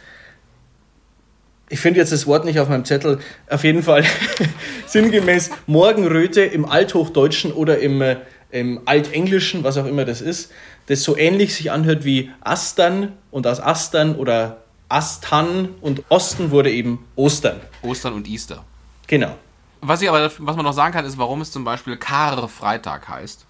ich 1.70 1.80
finde 1.80 2.00
jetzt 2.00 2.12
das 2.12 2.28
Wort 2.28 2.46
nicht 2.46 2.60
auf 2.60 2.70
meinem 2.70 2.86
Zettel, 2.86 3.20
auf 3.50 3.64
jeden 3.64 3.84
Fall 3.84 4.04
sinngemäß 4.86 5.52
Morgenröte 5.68 6.42
im 6.42 6.66
Althochdeutschen 6.66 7.52
oder 7.52 7.80
im, 7.80 8.02
äh, 8.02 8.18
im 8.52 8.82
Altenglischen, 8.86 9.64
was 9.64 9.78
auch 9.78 9.86
immer 9.86 10.06
das 10.06 10.22
ist, 10.22 10.52
das 10.88 11.04
so 11.04 11.18
ähnlich 11.18 11.56
sich 11.56 11.72
anhört 11.72 12.06
wie 12.06 12.32
Astern 12.42 13.14
und 13.32 13.48
aus 13.48 13.60
Astern 13.60 14.16
oder 14.16 14.64
Astan 14.90 15.70
und 15.82 16.04
Osten 16.10 16.52
wurde 16.52 16.72
eben 16.72 17.06
Ostern. 17.16 17.60
Ostern 17.82 18.14
und 18.14 18.28
Easter. 18.28 18.64
Genau. 19.08 19.36
Was, 19.82 20.02
ich 20.02 20.10
aber, 20.10 20.32
was 20.38 20.56
man 20.56 20.66
noch 20.66 20.74
sagen 20.74 20.94
kann, 20.94 21.06
ist, 21.06 21.18
warum 21.18 21.42
es 21.42 21.52
zum 21.52 21.64
Beispiel 21.64 21.98
Karfreitag 21.98 23.08
heißt. 23.08 23.46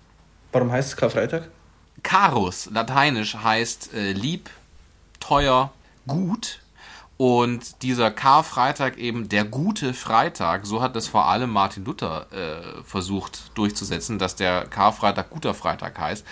Warum 0.51 0.71
heißt 0.71 0.89
es 0.89 0.97
Karfreitag? 0.97 1.49
Carus, 2.03 2.69
lateinisch, 2.71 3.35
heißt 3.35 3.93
äh, 3.93 4.11
lieb, 4.13 4.49
teuer, 5.19 5.71
gut. 6.07 6.59
Und 7.17 7.81
dieser 7.81 8.11
Karfreitag 8.11 8.97
eben 8.97 9.29
der 9.29 9.45
gute 9.45 9.93
Freitag, 9.93 10.65
so 10.65 10.81
hat 10.81 10.95
es 10.97 11.07
vor 11.07 11.27
allem 11.27 11.49
Martin 11.49 11.85
Luther 11.85 12.27
äh, 12.31 12.83
versucht 12.83 13.51
durchzusetzen, 13.55 14.19
dass 14.19 14.35
der 14.35 14.65
Karfreitag 14.65 15.29
guter 15.29 15.53
Freitag 15.53 15.97
heißt. 15.97 16.25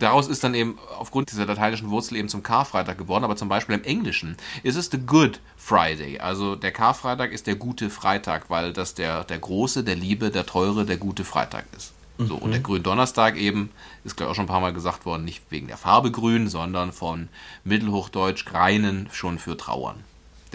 Daraus 0.00 0.26
ist 0.28 0.44
dann 0.44 0.54
eben 0.54 0.78
aufgrund 0.98 1.30
dieser 1.30 1.46
lateinischen 1.46 1.90
Wurzel 1.90 2.16
eben 2.16 2.28
zum 2.28 2.42
Karfreitag 2.42 2.98
geworden, 2.98 3.24
aber 3.24 3.36
zum 3.36 3.48
Beispiel 3.48 3.76
im 3.76 3.84
Englischen 3.84 4.36
ist 4.62 4.76
es 4.76 4.90
the 4.90 4.98
Good 4.98 5.40
Friday. 5.56 6.18
Also 6.18 6.56
der 6.56 6.72
Karfreitag 6.72 7.30
ist 7.30 7.46
der 7.46 7.54
gute 7.54 7.88
Freitag, 7.88 8.50
weil 8.50 8.72
das 8.72 8.94
der, 8.94 9.24
der 9.24 9.38
große, 9.38 9.84
der 9.84 9.94
liebe, 9.94 10.30
der 10.30 10.44
teure, 10.44 10.84
der 10.84 10.98
gute 10.98 11.24
Freitag 11.24 11.64
ist. 11.74 11.92
So, 12.18 12.34
und 12.36 12.50
der 12.50 12.60
Gründonnerstag 12.60 13.36
eben, 13.36 13.70
ist 14.04 14.16
glaube 14.16 14.28
ich 14.28 14.32
auch 14.32 14.36
schon 14.36 14.46
ein 14.46 14.48
paar 14.48 14.60
Mal 14.60 14.72
gesagt 14.72 15.04
worden, 15.04 15.24
nicht 15.24 15.42
wegen 15.50 15.66
der 15.66 15.76
Farbe 15.76 16.10
grün, 16.10 16.48
sondern 16.48 16.92
von 16.92 17.28
Mittelhochdeutsch 17.64 18.46
greinen 18.46 19.08
schon 19.12 19.38
für 19.38 19.56
trauern. 19.56 20.02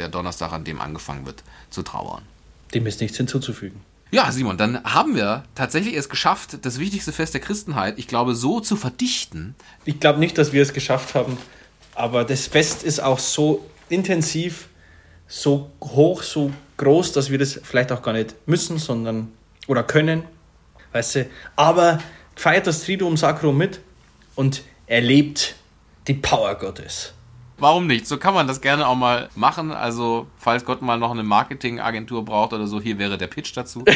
Der 0.02 0.10
Donnerstag, 0.10 0.52
an 0.52 0.64
dem 0.64 0.82
angefangen 0.82 1.28
wird 1.28 1.44
zu 1.70 1.84
trauern. 1.84 2.24
Dem 2.74 2.88
ist 2.88 3.02
nichts 3.02 3.18
hinzuzufügen. 3.18 3.82
Ja, 4.10 4.32
Simon, 4.32 4.58
dann 4.58 4.84
haben 4.84 5.16
wir 5.16 5.44
tatsächlich 5.54 5.94
es 5.94 6.10
geschafft, 6.10 6.66
das 6.66 6.80
wichtigste 6.80 7.14
Fest 7.14 7.36
der 7.36 7.42
Christenheit, 7.42 8.00
ich 8.00 8.08
glaube, 8.08 8.34
so 8.34 8.60
zu 8.60 8.76
verdichten. 8.76 9.54
Ich 9.86 10.00
glaube 10.00 10.20
nicht, 10.20 10.40
dass 10.40 10.54
wir 10.54 10.64
es 10.64 10.74
geschafft 10.74 11.14
haben, 11.14 11.38
aber 11.94 12.26
das 12.26 12.48
Fest 12.48 12.82
ist 12.82 13.00
auch 13.00 13.20
so 13.20 13.64
intensiv, 13.90 14.70
so 15.28 15.70
hoch, 15.82 16.24
so 16.24 16.52
groß, 16.78 17.12
dass 17.12 17.30
wir 17.30 17.38
das 17.38 17.60
vielleicht 17.64 17.92
auch 17.92 18.02
gar 18.02 18.14
nicht 18.14 18.36
müssen, 18.48 18.80
sondern 18.80 19.32
oder 19.68 19.84
können. 19.84 20.24
Weißt 20.94 21.16
du, 21.16 21.30
aber 21.56 22.00
feiert 22.36 22.66
das 22.66 22.84
Triduum 22.84 23.18
Sacrum 23.18 23.56
mit 23.56 23.82
und 24.36 24.64
erlebt 24.88 25.56
die 26.08 26.16
Power 26.16 26.56
Gottes. 26.56 27.14
Warum 27.62 27.86
nicht? 27.86 28.08
So 28.08 28.18
kann 28.18 28.34
man 28.34 28.48
das 28.48 28.60
gerne 28.60 28.88
auch 28.88 28.96
mal 28.96 29.30
machen. 29.36 29.72
Also, 29.72 30.26
falls 30.36 30.66
Gott 30.66 30.82
mal 30.82 30.98
noch 30.98 31.12
eine 31.12 31.22
Marketingagentur 31.22 32.26
braucht 32.26 32.54
oder 32.54 32.66
so, 32.66 32.82
hier 32.82 32.98
wäre 32.98 33.20
der 33.20 33.28
Pitch 33.28 33.56
dazu. 33.56 33.86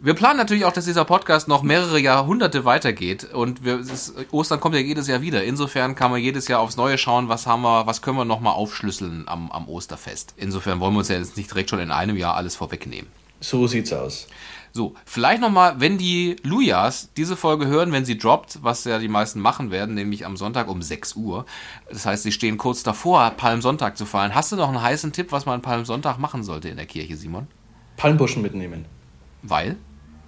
Wir 0.00 0.14
planen 0.14 0.38
natürlich 0.38 0.64
auch, 0.64 0.72
dass 0.72 0.86
dieser 0.86 1.04
Podcast 1.04 1.48
noch 1.48 1.62
mehrere 1.62 1.98
Jahrhunderte 1.98 2.64
weitergeht 2.64 3.24
und 3.24 3.64
wir, 3.64 3.80
ist, 3.80 4.14
Ostern 4.30 4.60
kommt 4.60 4.76
ja 4.76 4.80
jedes 4.80 5.08
Jahr 5.08 5.20
wieder. 5.20 5.44
Insofern 5.44 5.96
kann 5.96 6.12
man 6.12 6.20
jedes 6.20 6.48
Jahr 6.48 6.60
aufs 6.60 6.76
Neue 6.76 6.96
schauen, 6.96 7.28
was 7.28 7.46
haben 7.46 7.62
wir, 7.62 7.86
was 7.86 8.00
können 8.00 8.16
wir 8.16 8.24
noch 8.24 8.40
mal 8.40 8.52
aufschlüsseln 8.52 9.24
am, 9.26 9.50
am 9.50 9.68
Osterfest. 9.68 10.34
Insofern 10.36 10.80
wollen 10.80 10.94
wir 10.94 11.00
uns 11.00 11.08
ja 11.08 11.18
jetzt 11.18 11.36
nicht 11.36 11.50
direkt 11.50 11.68
schon 11.68 11.80
in 11.80 11.90
einem 11.90 12.16
Jahr 12.16 12.36
alles 12.36 12.54
vorwegnehmen. 12.56 13.10
So 13.40 13.66
sieht's 13.66 13.92
aus. 13.92 14.28
So, 14.72 14.94
vielleicht 15.04 15.40
nochmal, 15.40 15.80
wenn 15.80 15.98
die 15.98 16.36
Lujas 16.42 17.10
diese 17.16 17.36
Folge 17.36 17.66
hören, 17.66 17.92
wenn 17.92 18.04
sie 18.04 18.18
droppt, 18.18 18.62
was 18.62 18.84
ja 18.84 18.98
die 18.98 19.08
meisten 19.08 19.40
machen 19.40 19.70
werden, 19.70 19.94
nämlich 19.94 20.26
am 20.26 20.36
Sonntag 20.36 20.68
um 20.68 20.82
6 20.82 21.16
Uhr. 21.16 21.46
Das 21.88 22.06
heißt, 22.06 22.22
sie 22.22 22.32
stehen 22.32 22.58
kurz 22.58 22.82
davor, 22.82 23.30
Palmsonntag 23.36 23.96
zu 23.96 24.06
feiern. 24.06 24.34
Hast 24.34 24.52
du 24.52 24.56
noch 24.56 24.68
einen 24.68 24.82
heißen 24.82 25.12
Tipp, 25.12 25.32
was 25.32 25.46
man 25.46 25.62
Palmsonntag 25.62 26.18
machen 26.18 26.42
sollte 26.42 26.68
in 26.68 26.76
der 26.76 26.86
Kirche, 26.86 27.16
Simon? 27.16 27.46
Palmbuschen 27.96 28.42
mitnehmen. 28.42 28.84
Weil? 29.42 29.76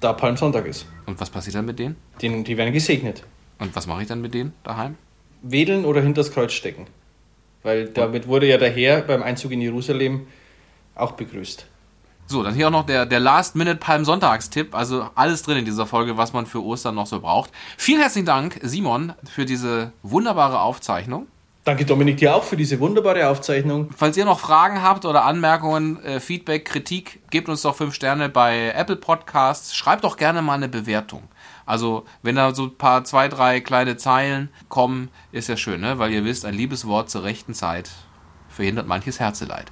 Da 0.01 0.13
Palmsonntag 0.13 0.67
ist. 0.67 0.87
Und 1.07 1.21
was 1.21 1.31
passiert 1.31 1.57
dann 1.57 1.67
mit 1.67 1.79
denen? 1.79 1.97
Den, 2.23 2.45
die 2.45 2.57
werden 2.57 2.73
gesegnet. 2.73 3.25
Und 3.59 3.77
was 3.77 3.87
mache 3.87 4.03
ich 4.03 4.09
dann 4.09 4.21
mit 4.21 4.35
denen 4.35 4.53
daheim? 4.65 4.97
Wedeln 5.43 5.85
oder 5.85 6.01
hinters 6.01 6.33
Kreuz 6.33 6.53
stecken. 6.53 6.87
Weil 7.63 7.89
damit 7.89 8.27
wurde 8.27 8.47
ja 8.47 8.57
der 8.57 8.71
Herr 8.71 9.03
beim 9.03 9.23
Einzug 9.23 9.53
in 9.53 9.61
Jerusalem 9.61 10.27
auch 10.95 11.13
begrüßt. 11.13 11.67
So, 12.31 12.45
dann 12.45 12.55
hier 12.55 12.69
auch 12.69 12.71
noch 12.71 12.87
der, 12.87 13.07
der 13.07 13.19
Last-Minute-Palm-Sonntagstipp. 13.19 14.73
Also 14.73 15.11
alles 15.17 15.43
drin 15.43 15.59
in 15.59 15.65
dieser 15.65 15.85
Folge, 15.85 16.17
was 16.17 16.33
man 16.33 16.47
für 16.47 16.63
Ostern 16.63 16.95
noch 16.95 17.09
so 17.09 17.19
braucht. 17.19 17.51
Vielen 17.77 17.99
herzlichen 17.99 18.27
Dank, 18.27 18.61
Simon, 18.63 19.15
für 19.29 19.45
diese 19.45 19.91
wunderbare 20.05 20.61
Aufzeichnung. 20.61 21.27
Danke 21.65 21.85
Dominik 21.85 22.19
dir 22.19 22.37
auch 22.37 22.45
für 22.45 22.57
diese 22.57 22.79
wunderbare 22.79 23.27
Aufzeichnung. 23.27 23.91
Falls 23.97 24.17
ihr 24.17 24.25
noch 24.25 24.39
Fragen 24.39 24.81
habt 24.81 25.07
oder 25.07 25.25
Anmerkungen, 25.25 26.01
äh, 26.05 26.21
Feedback, 26.21 26.67
Kritik, 26.67 27.19
gebt 27.31 27.49
uns 27.49 27.63
doch 27.63 27.75
fünf 27.75 27.97
Sterne 27.97 28.29
bei 28.29 28.75
Apple 28.77 28.95
Podcasts. 28.95 29.75
Schreibt 29.75 30.05
doch 30.05 30.17
gerne 30.17 30.41
mal 30.41 30.55
eine 30.55 30.69
Bewertung. 30.69 31.25
Also, 31.67 32.05
wenn 32.23 32.37
da 32.37 32.55
so 32.55 32.67
ein 32.67 32.77
paar, 32.77 33.03
zwei, 33.03 33.27
drei 33.27 33.61
kleine 33.61 33.97
Zeilen 33.97 34.51
kommen, 34.69 35.09
ist 35.33 35.49
ja 35.49 35.57
schön, 35.57 35.81
ne? 35.81 35.99
Weil 35.99 36.13
ihr 36.13 36.25
wisst, 36.25 36.45
ein 36.45 36.55
Liebeswort 36.55 37.11
zur 37.11 37.25
rechten 37.25 37.55
Zeit 37.55 37.91
verhindert 38.49 38.87
manches 38.87 39.19
Herzeleid. 39.19 39.67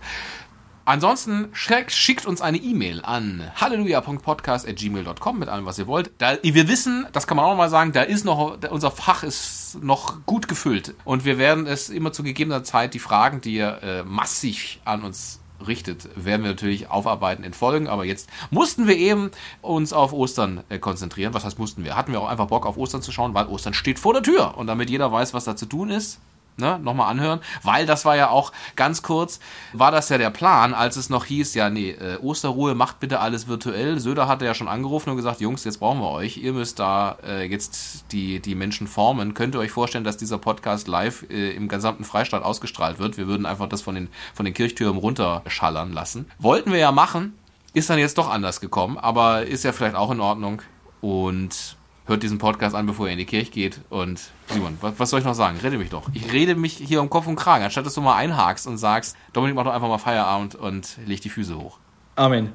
Ansonsten 0.89 1.51
schickt 1.53 2.25
uns 2.25 2.41
eine 2.41 2.57
E-Mail 2.57 3.03
an 3.05 3.53
halleluja.podcast.gmail.com 3.57 5.39
mit 5.39 5.51
allem, 5.51 5.67
was 5.67 5.79
ihr 5.79 5.87
wollt. 5.87 6.11
Da, 6.17 6.39
wir 6.43 6.67
wissen, 6.67 7.07
das 7.13 7.27
kann 7.27 7.37
man 7.37 7.45
auch 7.45 7.55
mal 7.55 7.69
sagen, 7.69 7.93
da 7.93 8.01
ist 8.01 8.25
noch, 8.25 8.57
unser 8.71 8.91
Fach 8.91 9.23
ist 9.23 9.83
noch 9.83 10.25
gut 10.25 10.49
gefüllt. 10.49 10.95
Und 11.05 11.27
wir 11.27 11.37
werden 11.37 11.67
es 11.67 11.91
immer 11.91 12.11
zu 12.15 12.23
gegebener 12.23 12.65
Zeit, 12.65 12.95
die 12.95 13.01
Fragen, 13.01 13.43
die 13.43 13.57
ihr 13.57 13.83
äh, 13.83 14.03
massiv 14.03 14.79
an 14.87 15.03
uns 15.03 15.41
richtet, 15.67 16.09
werden 16.17 16.43
wir 16.43 16.53
natürlich 16.53 16.89
aufarbeiten 16.89 17.45
in 17.45 17.53
Folgen. 17.53 17.87
Aber 17.87 18.07
jetzt 18.07 18.31
mussten 18.51 18.87
wir 18.87 18.97
eben 18.97 19.31
uns 19.61 19.93
auf 19.93 20.15
Ostern 20.15 20.65
äh, 20.71 20.79
konzentrieren. 20.79 21.35
Was 21.35 21.45
heißt 21.45 21.59
mussten 21.59 21.85
wir? 21.85 21.97
Hatten 21.97 22.13
wir 22.13 22.23
auch 22.23 22.29
einfach 22.29 22.47
Bock 22.47 22.65
auf 22.65 22.79
Ostern 22.79 23.03
zu 23.03 23.13
schauen, 23.13 23.35
weil 23.35 23.49
Ostern 23.49 23.75
steht 23.75 23.99
vor 23.99 24.15
der 24.15 24.23
Tür. 24.23 24.57
Und 24.57 24.69
damit 24.69 24.89
jeder 24.89 25.13
weiß, 25.13 25.35
was 25.35 25.45
da 25.45 25.55
zu 25.55 25.67
tun 25.67 25.91
ist, 25.91 26.19
ne, 26.59 26.79
nochmal 26.79 27.11
anhören, 27.11 27.41
weil 27.63 27.87
das 27.87 28.05
war 28.05 28.17
ja 28.17 28.31
auch 28.31 28.53
ganz 28.77 29.03
kurz, 29.03 29.41
war 29.73 29.91
das 29.91 30.09
ja 30.09 30.19
der 30.19 30.31
Plan, 30.31 30.75
als 30.75 30.97
es 30.97 31.11
noch 31.11 31.25
hieß, 31.25 31.55
ja, 31.55 31.71
nee, 31.71 31.91
äh, 31.91 32.19
Osterruhe, 32.19 32.75
macht 32.75 33.01
bitte 33.01 33.21
alles 33.21 33.49
virtuell. 33.49 33.99
Söder 34.01 34.29
hatte 34.29 34.45
ja 34.45 34.55
schon 34.55 34.69
angerufen 34.69 35.11
und 35.11 35.17
gesagt, 35.17 35.41
Jungs, 35.41 35.65
jetzt 35.65 35.79
brauchen 35.79 36.01
wir 36.01 36.11
euch, 36.11 36.37
ihr 36.37 36.53
müsst 36.53 36.79
da 36.79 37.19
äh, 37.25 37.45
jetzt 37.45 38.13
die, 38.13 38.41
die 38.41 38.55
Menschen 38.55 38.87
formen. 38.87 39.35
Könnt 39.35 39.55
ihr 39.55 39.61
euch 39.61 39.71
vorstellen, 39.71 40.05
dass 40.05 40.17
dieser 40.17 40.39
Podcast 40.39 40.89
live 40.89 41.25
äh, 41.31 41.53
im 41.53 41.69
gesamten 41.69 42.05
Freistaat 42.05 42.43
ausgestrahlt 42.43 42.99
wird? 42.99 43.17
Wir 43.17 43.27
würden 43.27 43.47
einfach 43.47 43.69
das 43.69 43.83
von 43.83 43.95
den, 43.95 44.09
von 44.35 44.45
den 44.45 44.55
Kirchtürmen 44.55 44.99
runterschallern 44.99 45.93
lassen. 45.93 46.31
Wollten 46.39 46.73
wir 46.73 46.79
ja 46.79 46.93
machen, 46.93 47.39
ist 47.75 47.91
dann 47.91 47.99
jetzt 47.99 48.19
doch 48.19 48.29
anders 48.29 48.61
gekommen, 48.61 48.99
aber 48.99 49.47
ist 49.47 49.65
ja 49.65 49.73
vielleicht 49.73 49.95
auch 49.95 50.11
in 50.11 50.21
Ordnung. 50.21 50.63
Und 51.01 51.78
hört 52.09 52.23
diesen 52.23 52.39
Podcast 52.39 52.75
an, 52.75 52.87
bevor 52.87 53.07
ihr 53.07 53.13
in 53.13 53.19
die 53.19 53.27
Kirche 53.27 53.51
geht. 53.51 53.81
Und 53.91 54.21
Simon, 54.49 54.79
was, 54.81 54.95
was, 54.99 55.11
soll 55.11 55.21
ich 55.21 55.27
noch 55.27 55.35
sagen? 55.35 55.59
Rede 55.63 55.79
mich 55.79 55.91
doch. 55.91 56.09
Ich 56.15 56.33
rede 56.33 56.55
mich 56.57 56.75
hier 56.75 57.01
um 57.01 57.11
Kopf 57.11 57.27
und 57.27 57.37
Kragen, 57.37 57.65
anstatt 57.65 57.87
dass 57.87 57.95
du 57.95 58.01
mal 58.01 58.17
einhakst 58.17 58.67
und 58.67 58.79
sagst, 58.79 59.17
Dominik, 59.33 59.55
mach 59.55 59.65
doch 59.65 59.73
einfach 59.73 59.89
mal 59.89 59.99
Feierabend 59.99 60.55
und 60.55 60.97
leg 61.07 61.21
die 61.21 61.29
Füße 61.29 61.57
hoch. 61.57 61.79
Amen. 62.17 62.53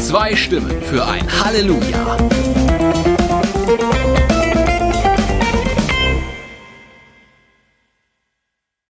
Zwei 0.00 0.34
Stimmen 0.34 0.82
für 0.82 1.06
ein 1.06 1.26
Halleluja. 1.44 2.16